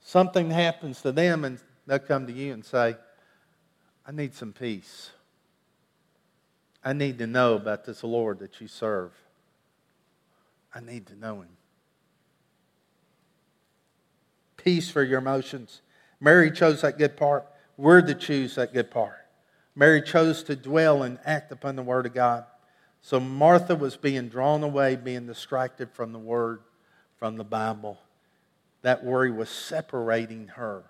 something 0.00 0.50
happens 0.50 1.02
to 1.02 1.12
them 1.12 1.44
and 1.44 1.58
they'll 1.86 1.98
come 1.98 2.26
to 2.26 2.32
you 2.32 2.52
and 2.52 2.64
say, 2.64 2.96
I 4.06 4.12
need 4.12 4.34
some 4.34 4.52
peace. 4.52 5.10
I 6.84 6.92
need 6.92 7.18
to 7.18 7.26
know 7.26 7.54
about 7.54 7.84
this 7.84 8.02
Lord 8.02 8.38
that 8.40 8.60
you 8.60 8.68
serve. 8.68 9.12
I 10.74 10.80
need 10.80 11.06
to 11.08 11.16
know 11.16 11.42
him. 11.42 11.56
Peace 14.56 14.90
for 14.90 15.02
your 15.02 15.18
emotions. 15.18 15.80
Mary 16.20 16.50
chose 16.50 16.82
that 16.82 16.98
good 16.98 17.16
part. 17.16 17.46
We're 17.76 18.02
to 18.02 18.14
choose 18.14 18.56
that 18.56 18.72
good 18.72 18.90
part. 18.90 19.16
Mary 19.74 20.02
chose 20.02 20.42
to 20.44 20.56
dwell 20.56 21.02
and 21.02 21.18
act 21.24 21.52
upon 21.52 21.76
the 21.76 21.82
Word 21.82 22.06
of 22.06 22.14
God. 22.14 22.44
So 23.00 23.18
Martha 23.18 23.74
was 23.74 23.96
being 23.96 24.28
drawn 24.28 24.62
away, 24.62 24.96
being 24.96 25.26
distracted 25.26 25.90
from 25.92 26.12
the 26.12 26.18
Word, 26.18 26.60
from 27.18 27.36
the 27.36 27.44
Bible. 27.44 27.98
That 28.82 29.04
worry 29.04 29.30
was 29.30 29.48
separating 29.48 30.48
her 30.48 30.84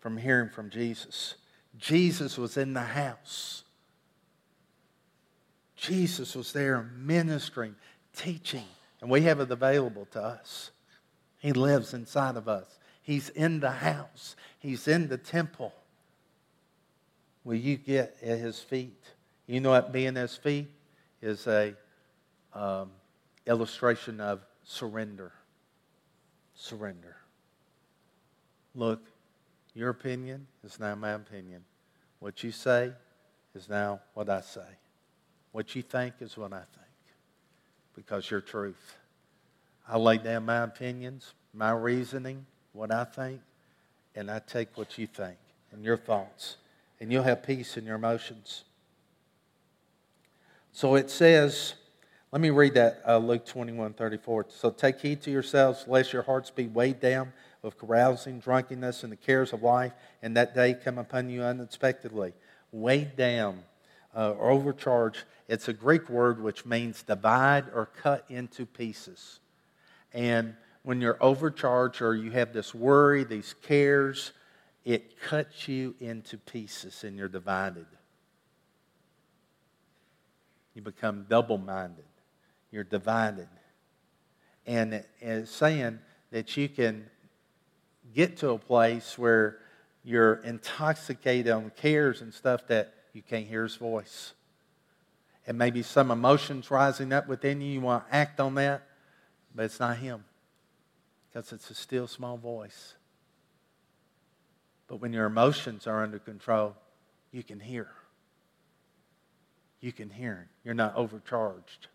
from 0.00 0.16
hearing 0.16 0.50
from 0.50 0.70
Jesus. 0.70 1.36
Jesus 1.78 2.36
was 2.36 2.56
in 2.56 2.74
the 2.74 2.80
house. 2.80 3.64
Jesus 5.76 6.34
was 6.34 6.52
there 6.52 6.90
ministering, 6.96 7.74
teaching, 8.14 8.66
and 9.00 9.10
we 9.10 9.22
have 9.22 9.40
it 9.40 9.50
available 9.50 10.06
to 10.12 10.22
us. 10.22 10.70
He 11.38 11.52
lives 11.52 11.94
inside 11.94 12.36
of 12.36 12.48
us. 12.48 12.78
He's 13.02 13.30
in 13.30 13.60
the 13.60 13.70
house, 13.70 14.36
He's 14.58 14.86
in 14.86 15.08
the 15.08 15.16
temple. 15.16 15.72
Will 17.44 17.56
you 17.56 17.76
get 17.78 18.16
at 18.22 18.38
His 18.38 18.60
feet? 18.60 19.02
You 19.46 19.60
know 19.60 19.70
what 19.70 19.92
being 19.92 20.08
at 20.08 20.16
His 20.16 20.36
feet 20.36 20.68
is 21.22 21.46
a 21.46 21.74
um, 22.52 22.90
illustration 23.46 24.20
of 24.20 24.40
surrender. 24.64 25.32
Surrender. 26.54 27.09
Look, 28.74 29.00
your 29.74 29.90
opinion 29.90 30.46
is 30.64 30.78
now 30.78 30.94
my 30.94 31.12
opinion. 31.12 31.64
What 32.18 32.42
you 32.42 32.52
say 32.52 32.92
is 33.54 33.68
now 33.68 34.00
what 34.14 34.28
I 34.28 34.40
say. 34.40 34.60
What 35.52 35.74
you 35.74 35.82
think 35.82 36.14
is 36.20 36.36
what 36.36 36.52
I 36.52 36.58
think 36.58 36.90
because 37.94 38.30
you're 38.30 38.40
truth. 38.40 38.96
I 39.88 39.98
lay 39.98 40.18
down 40.18 40.46
my 40.46 40.62
opinions, 40.62 41.34
my 41.52 41.72
reasoning, 41.72 42.46
what 42.72 42.92
I 42.92 43.04
think, 43.04 43.40
and 44.14 44.30
I 44.30 44.38
take 44.38 44.76
what 44.76 44.96
you 44.98 45.06
think 45.06 45.36
and 45.72 45.84
your 45.84 45.96
thoughts, 45.96 46.56
and 47.00 47.12
you'll 47.12 47.24
have 47.24 47.42
peace 47.42 47.76
in 47.76 47.84
your 47.84 47.96
emotions. 47.96 48.64
So 50.72 50.94
it 50.94 51.10
says, 51.10 51.74
let 52.32 52.40
me 52.40 52.50
read 52.50 52.74
that, 52.74 53.02
uh, 53.06 53.18
Luke 53.18 53.44
21 53.44 53.94
34. 53.94 54.46
So 54.48 54.70
take 54.70 55.00
heed 55.00 55.20
to 55.22 55.30
yourselves, 55.30 55.84
lest 55.88 56.12
your 56.12 56.22
hearts 56.22 56.50
be 56.50 56.68
weighed 56.68 57.00
down 57.00 57.32
with 57.62 57.78
carousing, 57.78 58.40
drunkenness, 58.40 59.02
and 59.02 59.12
the 59.12 59.16
cares 59.16 59.52
of 59.52 59.62
life, 59.62 59.92
and 60.22 60.36
that 60.36 60.54
day 60.54 60.74
come 60.74 60.98
upon 60.98 61.28
you 61.28 61.42
unexpectedly. 61.42 62.32
Weighed 62.72 63.16
down 63.16 63.62
uh, 64.14 64.32
or 64.32 64.50
overcharged. 64.50 65.24
It's 65.48 65.68
a 65.68 65.72
Greek 65.72 66.08
word 66.08 66.42
which 66.42 66.64
means 66.64 67.02
divide 67.02 67.66
or 67.74 67.86
cut 67.86 68.24
into 68.28 68.66
pieces. 68.66 69.40
And 70.12 70.54
when 70.82 71.00
you're 71.00 71.18
overcharged 71.20 72.00
or 72.00 72.14
you 72.14 72.30
have 72.30 72.52
this 72.52 72.74
worry, 72.74 73.24
these 73.24 73.54
cares, 73.62 74.32
it 74.84 75.20
cuts 75.20 75.68
you 75.68 75.94
into 76.00 76.38
pieces 76.38 77.04
and 77.04 77.16
you're 77.16 77.28
divided. 77.28 77.86
You 80.74 80.82
become 80.82 81.26
double 81.28 81.58
minded. 81.58 82.04
You're 82.70 82.84
divided. 82.84 83.48
And 84.66 85.04
it's 85.20 85.50
saying 85.50 85.98
that 86.30 86.56
you 86.56 86.68
can 86.68 87.06
get 88.14 88.38
to 88.38 88.50
a 88.50 88.58
place 88.58 89.16
where 89.18 89.58
you're 90.04 90.34
intoxicated 90.34 91.52
on 91.52 91.70
cares 91.76 92.20
and 92.22 92.32
stuff 92.32 92.66
that 92.68 92.94
you 93.12 93.22
can't 93.22 93.46
hear 93.46 93.64
his 93.64 93.76
voice. 93.76 94.32
And 95.46 95.58
maybe 95.58 95.82
some 95.82 96.10
emotions 96.10 96.70
rising 96.70 97.12
up 97.12 97.26
within 97.26 97.60
you, 97.60 97.72
you 97.72 97.80
want 97.80 98.08
to 98.08 98.14
act 98.14 98.40
on 98.40 98.54
that, 98.54 98.82
but 99.54 99.64
it's 99.64 99.80
not 99.80 99.96
him 99.96 100.24
because 101.28 101.52
it's 101.52 101.70
a 101.70 101.74
still 101.74 102.06
small 102.06 102.36
voice. 102.36 102.94
But 104.88 104.96
when 104.96 105.12
your 105.12 105.26
emotions 105.26 105.86
are 105.86 106.02
under 106.02 106.18
control, 106.18 106.74
you 107.30 107.42
can 107.42 107.60
hear. 107.60 107.88
You 109.80 109.92
can 109.92 110.10
hear. 110.10 110.48
You're 110.64 110.74
not 110.74 110.96
overcharged. 110.96 111.86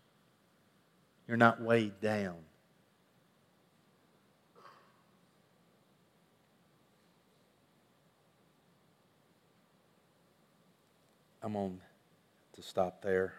You're 1.28 1.36
not 1.36 1.60
weighed 1.60 2.00
down. 2.00 2.36
I'm 11.46 11.54
on 11.54 11.78
to 12.54 12.60
stop 12.60 13.02
there. 13.02 13.32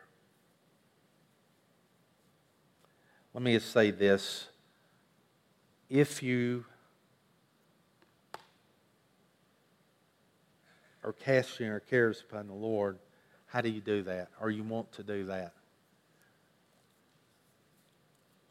Let 3.34 3.44
me 3.44 3.52
just 3.52 3.74
say 3.74 3.92
this. 3.92 4.48
If 5.90 6.24
you 6.24 6.64
are 11.04 11.12
casting 11.12 11.66
your 11.66 11.82
cares 11.82 12.24
upon 12.26 12.48
the 12.48 12.54
Lord, 12.54 12.98
how 13.48 13.60
do 13.60 13.68
you 13.68 13.82
do 13.82 14.04
that? 14.04 14.30
Or 14.40 14.52
you 14.52 14.64
want 14.64 14.90
to 14.94 15.04
do 15.04 15.26
that? 15.26 15.52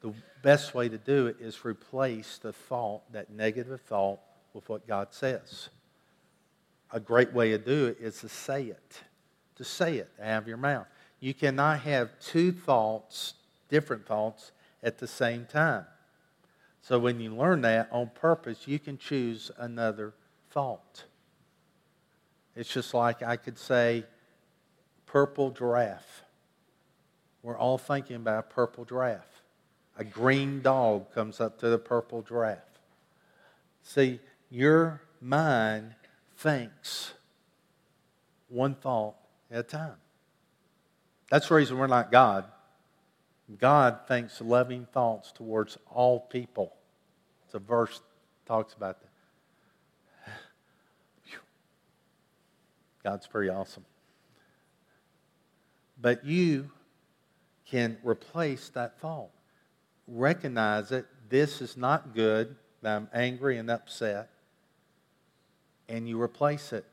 The 0.02 0.12
best 0.42 0.74
way 0.74 0.90
to 0.90 0.98
do 0.98 1.28
it 1.28 1.38
is 1.40 1.64
replace 1.64 2.36
the 2.36 2.52
thought, 2.52 3.10
that 3.10 3.30
negative 3.30 3.80
thought, 3.80 4.20
with 4.52 4.68
what 4.68 4.86
God 4.86 5.14
says. 5.14 5.70
A 6.92 7.00
great 7.00 7.32
way 7.32 7.52
to 7.52 7.58
do 7.58 7.86
it 7.86 7.96
is 7.98 8.20
to 8.20 8.28
say 8.28 8.64
it 8.64 9.00
to 9.56 9.64
say 9.64 9.96
it 9.96 10.10
out 10.22 10.42
of 10.42 10.48
your 10.48 10.56
mouth. 10.56 10.86
You 11.20 11.34
cannot 11.34 11.80
have 11.80 12.10
two 12.20 12.52
thoughts, 12.52 13.34
different 13.68 14.06
thoughts, 14.06 14.52
at 14.82 14.98
the 14.98 15.06
same 15.06 15.46
time. 15.46 15.86
So 16.82 16.98
when 16.98 17.20
you 17.20 17.34
learn 17.34 17.62
that 17.62 17.88
on 17.90 18.10
purpose, 18.14 18.68
you 18.68 18.78
can 18.78 18.96
choose 18.98 19.50
another 19.58 20.14
thought. 20.50 21.04
It's 22.54 22.72
just 22.72 22.94
like 22.94 23.22
I 23.22 23.36
could 23.36 23.58
say, 23.58 24.04
purple 25.06 25.50
giraffe. 25.50 26.22
We're 27.42 27.58
all 27.58 27.78
thinking 27.78 28.16
about 28.16 28.38
a 28.38 28.54
purple 28.54 28.84
giraffe. 28.84 29.42
A 29.98 30.04
green 30.04 30.62
dog 30.62 31.12
comes 31.12 31.40
up 31.40 31.58
to 31.60 31.68
the 31.68 31.78
purple 31.78 32.22
giraffe. 32.22 32.58
See, 33.82 34.20
your 34.50 35.00
mind 35.20 35.94
thinks 36.36 37.14
one 38.48 38.74
thought 38.74 39.16
at 39.50 39.60
a 39.60 39.62
time. 39.62 39.96
That's 41.30 41.48
the 41.48 41.54
reason 41.54 41.78
we're 41.78 41.86
not 41.86 42.12
God. 42.12 42.44
God 43.58 44.00
thinks 44.08 44.40
loving 44.40 44.86
thoughts 44.92 45.32
towards 45.32 45.78
all 45.90 46.20
people. 46.20 46.74
It's 47.44 47.54
a 47.54 47.58
verse 47.58 48.00
talks 48.46 48.74
about 48.74 48.98
that. 49.00 50.32
God's 53.04 53.26
pretty 53.26 53.48
awesome. 53.50 53.84
But 56.00 56.24
you 56.24 56.70
can 57.68 57.96
replace 58.02 58.68
that 58.70 59.00
thought. 59.00 59.30
Recognize 60.06 60.92
it. 60.92 61.06
This 61.28 61.60
is 61.60 61.76
not 61.76 62.14
good. 62.14 62.56
I'm 62.84 63.08
angry 63.12 63.58
and 63.58 63.70
upset. 63.70 64.30
And 65.88 66.08
you 66.08 66.20
replace 66.20 66.72
it 66.72 66.84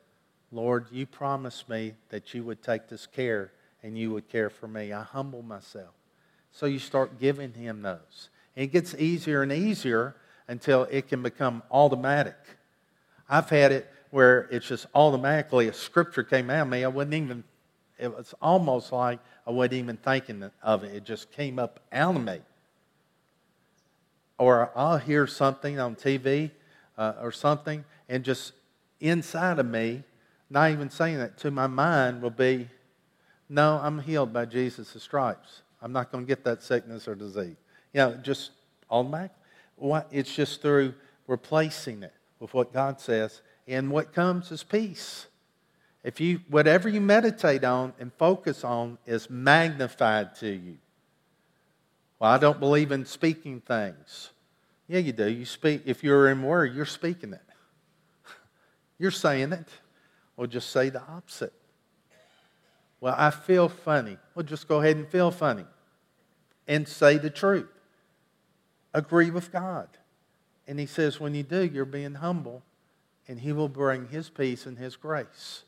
Lord, 0.53 0.85
you 0.91 1.07
promised 1.07 1.67
me 1.67 1.95
that 2.09 2.33
you 2.33 2.43
would 2.43 2.61
take 2.61 2.87
this 2.87 3.07
care 3.07 3.51
and 3.81 3.97
you 3.97 4.11
would 4.11 4.29
care 4.29 4.51
for 4.51 4.67
me. 4.67 4.93
I 4.93 5.01
humble 5.01 5.41
myself. 5.41 5.93
So 6.51 6.67
you 6.67 6.77
start 6.77 7.19
giving 7.19 7.53
him 7.53 7.81
those. 7.81 8.29
And 8.55 8.65
it 8.65 8.67
gets 8.67 8.93
easier 8.93 9.41
and 9.41 9.51
easier 9.51 10.15
until 10.47 10.83
it 10.91 11.07
can 11.07 11.23
become 11.23 11.63
automatic. 11.71 12.37
I've 13.27 13.49
had 13.49 13.71
it 13.71 13.91
where 14.11 14.47
it's 14.51 14.67
just 14.67 14.85
automatically 14.93 15.67
a 15.69 15.73
scripture 15.73 16.23
came 16.23 16.51
out 16.51 16.61
of 16.61 16.67
me. 16.67 16.83
I 16.83 16.87
wouldn't 16.87 17.15
even, 17.15 17.43
it 17.97 18.15
was 18.15 18.35
almost 18.39 18.91
like 18.91 19.19
I 19.47 19.51
wasn't 19.51 19.73
even 19.73 19.97
thinking 19.97 20.51
of 20.61 20.83
it. 20.83 20.93
It 20.93 21.03
just 21.03 21.31
came 21.31 21.57
up 21.57 21.79
out 21.91 22.15
of 22.15 22.23
me. 22.23 22.41
Or 24.37 24.71
I'll 24.75 24.99
hear 24.99 25.25
something 25.25 25.79
on 25.79 25.95
TV 25.95 26.51
uh, 26.95 27.13
or 27.19 27.31
something, 27.31 27.85
and 28.07 28.23
just 28.23 28.53
inside 28.99 29.57
of 29.57 29.65
me, 29.65 30.03
not 30.49 30.71
even 30.71 30.89
saying 30.89 31.17
that 31.17 31.37
to 31.39 31.51
my 31.51 31.67
mind, 31.67 32.21
will 32.21 32.29
be, 32.29 32.69
No, 33.49 33.79
I'm 33.81 33.99
healed 33.99 34.33
by 34.33 34.45
Jesus' 34.45 35.01
stripes. 35.01 35.61
I'm 35.81 35.91
not 35.91 36.11
going 36.11 36.23
to 36.23 36.27
get 36.27 36.43
that 36.45 36.63
sickness 36.63 37.07
or 37.07 37.15
disease. 37.15 37.57
You 37.93 37.99
know, 37.99 38.15
just 38.15 38.51
automatic. 38.89 39.31
It's 40.11 40.33
just 40.33 40.61
through 40.61 40.93
replacing 41.27 42.03
it 42.03 42.13
with 42.39 42.53
what 42.53 42.73
God 42.73 42.99
says, 42.99 43.41
and 43.67 43.91
what 43.91 44.13
comes 44.13 44.51
is 44.51 44.63
peace. 44.63 45.27
If 46.03 46.19
you, 46.19 46.41
whatever 46.49 46.89
you 46.89 46.99
meditate 46.99 47.63
on 47.63 47.93
and 47.99 48.11
focus 48.13 48.63
on 48.63 48.97
is 49.05 49.29
magnified 49.29 50.35
to 50.35 50.49
you. 50.49 50.77
Well, 52.19 52.31
I 52.31 52.37
don't 52.37 52.59
believe 52.59 52.91
in 52.91 53.05
speaking 53.05 53.61
things. 53.61 54.31
Yeah, 54.87 54.99
you 54.99 55.13
do. 55.13 55.29
You 55.29 55.45
speak, 55.45 55.83
if 55.85 56.03
you're 56.03 56.29
in 56.29 56.43
word, 56.43 56.75
you're 56.75 56.85
speaking 56.85 57.33
it. 57.33 57.41
You're 58.99 59.11
saying 59.11 59.53
it. 59.53 59.67
Well, 60.35 60.47
just 60.47 60.69
say 60.69 60.89
the 60.89 61.01
opposite. 61.01 61.53
Well, 62.99 63.15
I 63.17 63.31
feel 63.31 63.69
funny. 63.69 64.17
Well, 64.33 64.43
just 64.43 64.67
go 64.67 64.79
ahead 64.79 64.95
and 64.95 65.07
feel 65.07 65.29
funny 65.29 65.65
and 66.67 66.87
say 66.87 67.17
the 67.17 67.29
truth. 67.29 67.67
Agree 68.93 69.29
with 69.29 69.51
God. 69.51 69.89
And 70.67 70.79
He 70.79 70.85
says, 70.85 71.19
when 71.19 71.35
you 71.35 71.43
do, 71.43 71.65
you're 71.65 71.85
being 71.85 72.15
humble, 72.15 72.63
and 73.27 73.39
He 73.39 73.51
will 73.51 73.67
bring 73.67 74.07
His 74.07 74.29
peace 74.29 74.65
and 74.65 74.77
His 74.77 74.95
grace. 74.95 75.63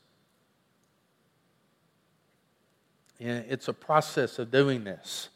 And 3.20 3.44
it's 3.48 3.68
a 3.68 3.72
process 3.72 4.38
of 4.38 4.50
doing 4.50 4.84
this, 4.84 5.28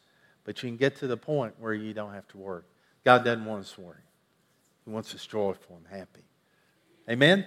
but 0.43 0.61
you 0.61 0.69
can 0.69 0.77
get 0.77 0.95
to 0.97 1.07
the 1.07 1.17
point 1.17 1.53
where 1.59 1.73
you 1.73 1.93
don't 1.93 2.13
have 2.13 2.27
to 2.29 2.37
worry. 2.37 2.63
God 3.03 3.23
doesn't 3.23 3.45
want 3.45 3.61
us 3.61 3.77
worrying, 3.77 4.01
He 4.85 4.91
wants 4.91 5.13
us 5.13 5.25
joyful 5.25 5.77
and 5.77 5.99
happy. 5.99 6.23
Amen? 7.09 7.45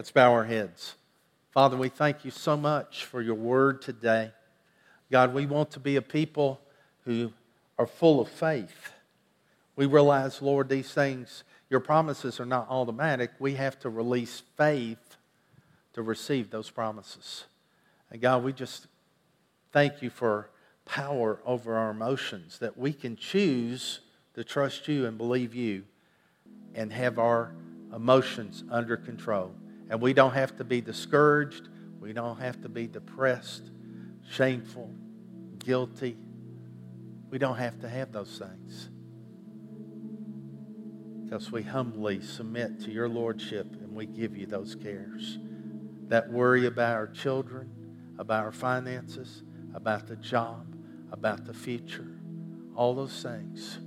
Let's 0.00 0.10
bow 0.10 0.32
our 0.32 0.44
heads. 0.44 0.94
Father, 1.50 1.76
we 1.76 1.90
thank 1.90 2.24
you 2.24 2.30
so 2.30 2.56
much 2.56 3.04
for 3.04 3.20
your 3.20 3.34
word 3.34 3.82
today. 3.82 4.32
God, 5.12 5.34
we 5.34 5.44
want 5.44 5.72
to 5.72 5.78
be 5.78 5.96
a 5.96 6.00
people 6.00 6.58
who 7.04 7.34
are 7.78 7.86
full 7.86 8.18
of 8.18 8.30
faith. 8.30 8.94
We 9.76 9.84
realize, 9.84 10.40
Lord, 10.40 10.70
these 10.70 10.90
things, 10.90 11.44
your 11.68 11.80
promises 11.80 12.40
are 12.40 12.46
not 12.46 12.66
automatic. 12.70 13.32
We 13.38 13.56
have 13.56 13.78
to 13.80 13.90
release 13.90 14.42
faith 14.56 15.18
to 15.92 16.00
receive 16.00 16.48
those 16.48 16.70
promises. 16.70 17.44
And 18.10 18.22
God, 18.22 18.42
we 18.42 18.54
just 18.54 18.86
thank 19.70 20.00
you 20.00 20.08
for 20.08 20.48
power 20.86 21.42
over 21.44 21.76
our 21.76 21.90
emotions, 21.90 22.58
that 22.60 22.78
we 22.78 22.94
can 22.94 23.16
choose 23.16 24.00
to 24.32 24.44
trust 24.44 24.88
you 24.88 25.04
and 25.04 25.18
believe 25.18 25.54
you 25.54 25.84
and 26.74 26.90
have 26.90 27.18
our 27.18 27.52
emotions 27.94 28.64
under 28.70 28.96
control. 28.96 29.52
And 29.90 30.00
we 30.00 30.12
don't 30.12 30.32
have 30.32 30.56
to 30.58 30.64
be 30.64 30.80
discouraged. 30.80 31.68
We 32.00 32.12
don't 32.12 32.38
have 32.38 32.62
to 32.62 32.68
be 32.68 32.86
depressed, 32.86 33.70
shameful, 34.30 34.88
guilty. 35.58 36.16
We 37.28 37.38
don't 37.38 37.56
have 37.56 37.80
to 37.80 37.88
have 37.88 38.12
those 38.12 38.38
things. 38.38 38.88
Because 41.24 41.52
we 41.52 41.62
humbly 41.62 42.22
submit 42.22 42.80
to 42.80 42.90
your 42.90 43.08
lordship 43.08 43.66
and 43.72 43.92
we 43.94 44.06
give 44.06 44.36
you 44.36 44.46
those 44.46 44.76
cares. 44.76 45.38
That 46.08 46.30
worry 46.30 46.66
about 46.66 46.94
our 46.94 47.08
children, 47.08 47.70
about 48.18 48.44
our 48.44 48.52
finances, 48.52 49.42
about 49.74 50.06
the 50.06 50.16
job, 50.16 50.76
about 51.12 51.44
the 51.44 51.54
future, 51.54 52.08
all 52.76 52.94
those 52.94 53.22
things. 53.22 53.78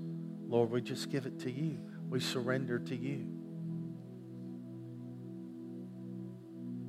Lord, 0.47 0.69
we 0.69 0.81
just 0.81 1.09
give 1.09 1.25
it 1.25 1.39
to 1.39 1.51
you. 1.51 1.79
We 2.09 2.19
surrender 2.19 2.77
to 2.79 2.95
you. 2.95 3.27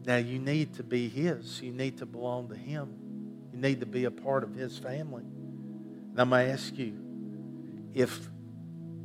Now, 0.07 0.17
you 0.17 0.39
need 0.39 0.75
to 0.75 0.83
be 0.83 1.09
His. 1.09 1.63
You 1.63 1.73
need 1.73 1.99
to 1.99 2.07
belong 2.07 2.49
to 2.49 2.57
Him. 2.57 2.95
You 3.53 3.59
need 3.61 3.81
to 3.81 3.87
be 3.87 4.05
a 4.05 4.11
part 4.11 4.45
of 4.45 4.55
His 4.55 4.79
family. 4.79 5.23
And 5.23 6.21
I'm 6.21 6.31
going 6.31 6.47
to 6.47 6.53
ask 6.53 6.77
you 6.77 6.95
if, 7.95 8.29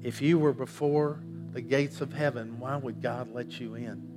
if 0.01 0.21
you 0.21 0.37
were 0.39 0.53
before 0.53 1.23
the 1.51 1.61
gates 1.61 2.01
of 2.01 2.13
heaven, 2.13 2.59
why 2.59 2.75
would 2.75 3.01
God 3.01 3.33
let 3.33 3.59
you 3.59 3.75
in? 3.75 4.07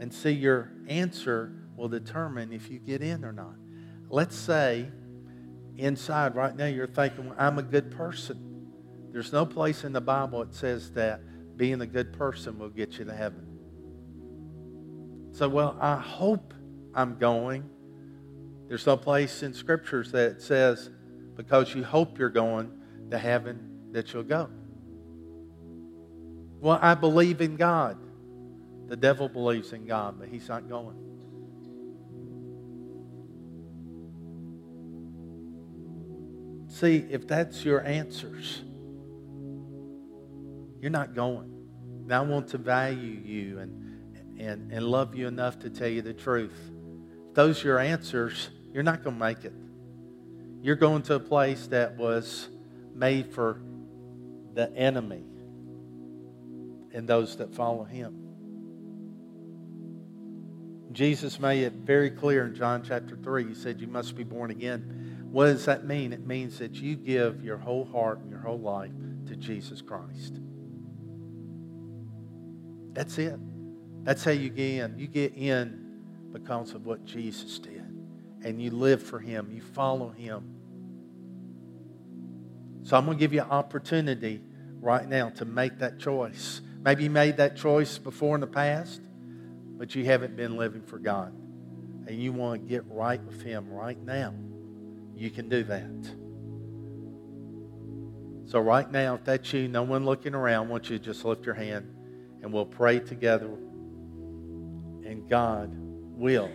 And 0.00 0.12
see, 0.12 0.30
your 0.30 0.70
answer 0.86 1.52
will 1.76 1.88
determine 1.88 2.52
if 2.52 2.70
you 2.70 2.78
get 2.78 3.02
in 3.02 3.24
or 3.24 3.32
not. 3.32 3.54
Let's 4.08 4.36
say 4.36 4.88
inside 5.76 6.34
right 6.34 6.54
now 6.54 6.66
you're 6.66 6.86
thinking, 6.86 7.32
I'm 7.38 7.58
a 7.58 7.62
good 7.62 7.90
person. 7.90 8.66
There's 9.12 9.32
no 9.32 9.46
place 9.46 9.84
in 9.84 9.92
the 9.92 10.00
Bible 10.00 10.44
that 10.44 10.54
says 10.54 10.92
that 10.92 11.20
being 11.56 11.80
a 11.80 11.86
good 11.86 12.12
person 12.12 12.58
will 12.58 12.68
get 12.68 12.98
you 12.98 13.04
to 13.04 13.14
heaven. 13.14 13.47
So, 15.38 15.48
well, 15.48 15.76
I 15.80 15.94
hope 15.94 16.52
I'm 16.96 17.16
going. 17.16 17.62
There's 18.66 18.84
no 18.84 18.96
place 18.96 19.44
in 19.44 19.54
scriptures 19.54 20.10
that 20.10 20.42
says 20.42 20.90
because 21.36 21.72
you 21.76 21.84
hope 21.84 22.18
you're 22.18 22.28
going 22.28 22.72
to 23.12 23.18
heaven 23.18 23.92
that 23.92 24.12
you'll 24.12 24.24
go. 24.24 24.50
Well, 26.58 26.80
I 26.82 26.94
believe 26.94 27.40
in 27.40 27.54
God. 27.54 27.98
The 28.88 28.96
devil 28.96 29.28
believes 29.28 29.72
in 29.72 29.86
God, 29.86 30.16
but 30.18 30.26
he's 30.26 30.48
not 30.48 30.68
going. 30.68 30.96
See, 36.66 37.06
if 37.08 37.28
that's 37.28 37.64
your 37.64 37.84
answers, 37.84 38.62
you're 40.80 40.90
not 40.90 41.14
going. 41.14 41.54
I 42.10 42.22
want 42.22 42.48
to 42.48 42.58
value 42.58 43.20
you 43.24 43.60
and, 43.60 43.84
and, 44.38 44.72
and 44.72 44.84
love 44.84 45.14
you 45.14 45.26
enough 45.26 45.58
to 45.60 45.70
tell 45.70 45.88
you 45.88 46.02
the 46.02 46.14
truth. 46.14 46.58
If 47.28 47.34
those 47.34 47.64
are 47.64 47.68
your 47.68 47.78
answers, 47.78 48.50
you're 48.72 48.82
not 48.82 49.02
going 49.02 49.16
to 49.16 49.20
make 49.20 49.44
it. 49.44 49.54
You're 50.62 50.76
going 50.76 51.02
to 51.02 51.14
a 51.14 51.20
place 51.20 51.66
that 51.68 51.96
was 51.96 52.48
made 52.94 53.32
for 53.32 53.60
the 54.54 54.74
enemy 54.74 55.24
and 56.92 57.08
those 57.08 57.36
that 57.36 57.54
follow 57.54 57.84
him. 57.84 58.24
Jesus 60.92 61.38
made 61.38 61.62
it 61.62 61.74
very 61.74 62.10
clear 62.10 62.46
in 62.46 62.54
John 62.54 62.82
chapter 62.82 63.16
3. 63.16 63.48
He 63.48 63.54
said, 63.54 63.80
You 63.80 63.86
must 63.86 64.16
be 64.16 64.24
born 64.24 64.50
again. 64.50 65.26
What 65.30 65.46
does 65.46 65.66
that 65.66 65.84
mean? 65.84 66.12
It 66.12 66.26
means 66.26 66.58
that 66.58 66.74
you 66.74 66.96
give 66.96 67.44
your 67.44 67.58
whole 67.58 67.84
heart 67.84 68.20
and 68.20 68.30
your 68.30 68.40
whole 68.40 68.58
life 68.58 68.90
to 69.26 69.36
Jesus 69.36 69.82
Christ. 69.82 70.40
That's 72.94 73.18
it. 73.18 73.38
That's 74.04 74.24
how 74.24 74.30
you 74.30 74.48
get 74.50 74.84
in. 74.84 74.98
You 74.98 75.06
get 75.06 75.34
in 75.34 75.88
because 76.32 76.72
of 76.74 76.86
what 76.86 77.04
Jesus 77.04 77.58
did. 77.58 77.84
And 78.44 78.62
you 78.62 78.70
live 78.70 79.02
for 79.02 79.18
Him, 79.18 79.50
you 79.52 79.60
follow 79.60 80.10
Him. 80.10 80.54
So 82.84 82.96
I'm 82.96 83.04
going 83.04 83.18
to 83.18 83.20
give 83.20 83.32
you 83.32 83.42
an 83.42 83.50
opportunity 83.50 84.40
right 84.80 85.06
now 85.06 85.30
to 85.30 85.44
make 85.44 85.78
that 85.80 85.98
choice. 85.98 86.60
Maybe 86.82 87.04
you 87.04 87.10
made 87.10 87.36
that 87.38 87.56
choice 87.56 87.98
before 87.98 88.34
in 88.34 88.40
the 88.40 88.46
past, 88.46 89.00
but 89.76 89.94
you 89.94 90.04
haven't 90.04 90.36
been 90.36 90.56
living 90.56 90.82
for 90.82 90.98
God. 90.98 91.34
And 92.06 92.22
you 92.22 92.32
want 92.32 92.62
to 92.62 92.68
get 92.68 92.84
right 92.86 93.22
with 93.22 93.42
Him 93.42 93.68
right 93.68 94.02
now. 94.02 94.32
You 95.14 95.30
can 95.30 95.48
do 95.48 95.64
that. 95.64 96.14
So, 98.46 98.60
right 98.60 98.90
now, 98.90 99.16
if 99.16 99.24
that's 99.24 99.52
you, 99.52 99.68
no 99.68 99.82
one 99.82 100.06
looking 100.06 100.34
around, 100.34 100.68
I 100.68 100.70
want 100.70 100.88
you 100.88 100.98
to 100.98 101.04
just 101.04 101.22
lift 101.26 101.44
your 101.44 101.54
hand 101.54 101.94
and 102.40 102.50
we'll 102.50 102.64
pray 102.64 102.98
together. 103.00 103.50
And 105.08 105.26
God 105.26 105.70
will 105.74 106.50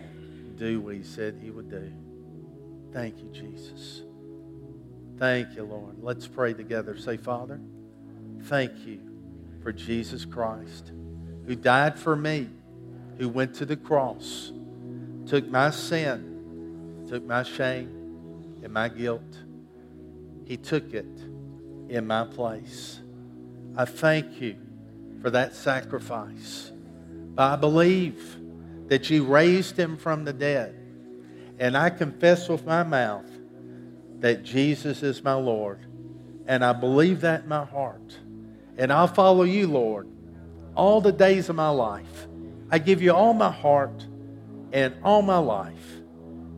do 0.54 0.80
what 0.80 0.94
He 0.94 1.02
said 1.02 1.40
He 1.42 1.50
would 1.50 1.68
do. 1.68 1.92
Thank 2.92 3.18
you, 3.18 3.28
Jesus. 3.30 4.02
Thank 5.18 5.56
you, 5.56 5.64
Lord. 5.64 5.96
Let's 6.00 6.28
pray 6.28 6.54
together. 6.54 6.96
Say, 6.96 7.16
Father, 7.16 7.60
thank 8.42 8.86
you 8.86 9.00
for 9.60 9.72
Jesus 9.72 10.24
Christ, 10.24 10.92
who 11.46 11.56
died 11.56 11.98
for 11.98 12.14
me, 12.14 12.48
who 13.18 13.28
went 13.28 13.54
to 13.54 13.66
the 13.66 13.76
cross, 13.76 14.52
took 15.26 15.48
my 15.48 15.70
sin, 15.70 17.04
took 17.08 17.24
my 17.24 17.42
shame 17.42 18.60
and 18.62 18.72
my 18.72 18.88
guilt. 18.88 19.38
He 20.44 20.56
took 20.56 20.94
it 20.94 21.06
in 21.88 22.06
my 22.06 22.24
place. 22.24 23.00
I 23.76 23.84
thank 23.84 24.40
you 24.40 24.56
for 25.20 25.30
that 25.30 25.54
sacrifice. 25.54 26.70
I 27.36 27.56
believe 27.56 28.36
that 28.88 29.10
you 29.10 29.24
raised 29.24 29.78
him 29.78 29.96
from 29.96 30.24
the 30.24 30.32
dead. 30.32 30.74
and 31.58 31.76
I 31.76 31.90
confess 31.90 32.48
with 32.48 32.66
my 32.66 32.82
mouth 32.82 33.26
that 34.20 34.42
Jesus 34.42 35.02
is 35.02 35.22
my 35.22 35.34
Lord, 35.34 35.86
and 36.46 36.64
I 36.64 36.72
believe 36.72 37.20
that 37.20 37.42
in 37.42 37.48
my 37.48 37.64
heart, 37.64 38.18
and 38.76 38.92
I'll 38.92 39.06
follow 39.06 39.44
you, 39.44 39.68
Lord, 39.68 40.08
all 40.74 41.00
the 41.00 41.12
days 41.12 41.48
of 41.48 41.56
my 41.56 41.68
life. 41.68 42.26
I 42.70 42.78
give 42.78 43.02
you 43.02 43.12
all 43.12 43.34
my 43.34 43.50
heart 43.50 44.06
and 44.72 44.94
all 45.04 45.22
my 45.22 45.38
life, 45.38 46.00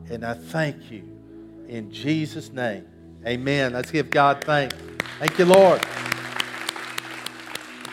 and 0.09 0.25
I 0.25 0.35
thank 0.35 0.91
you 0.91 1.03
in 1.69 1.93
Jesus' 1.93 2.51
name. 2.51 2.87
Amen. 3.27 3.75
Let's 3.75 3.91
give 3.91 4.09
God 4.09 4.43
thanks. 4.45 4.75
Thank 5.19 5.39
you, 5.39 5.47
Lord. 5.47 5.83
Thank 5.83 6.59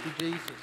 you, 0.06 0.12
Jesus. 0.20 0.63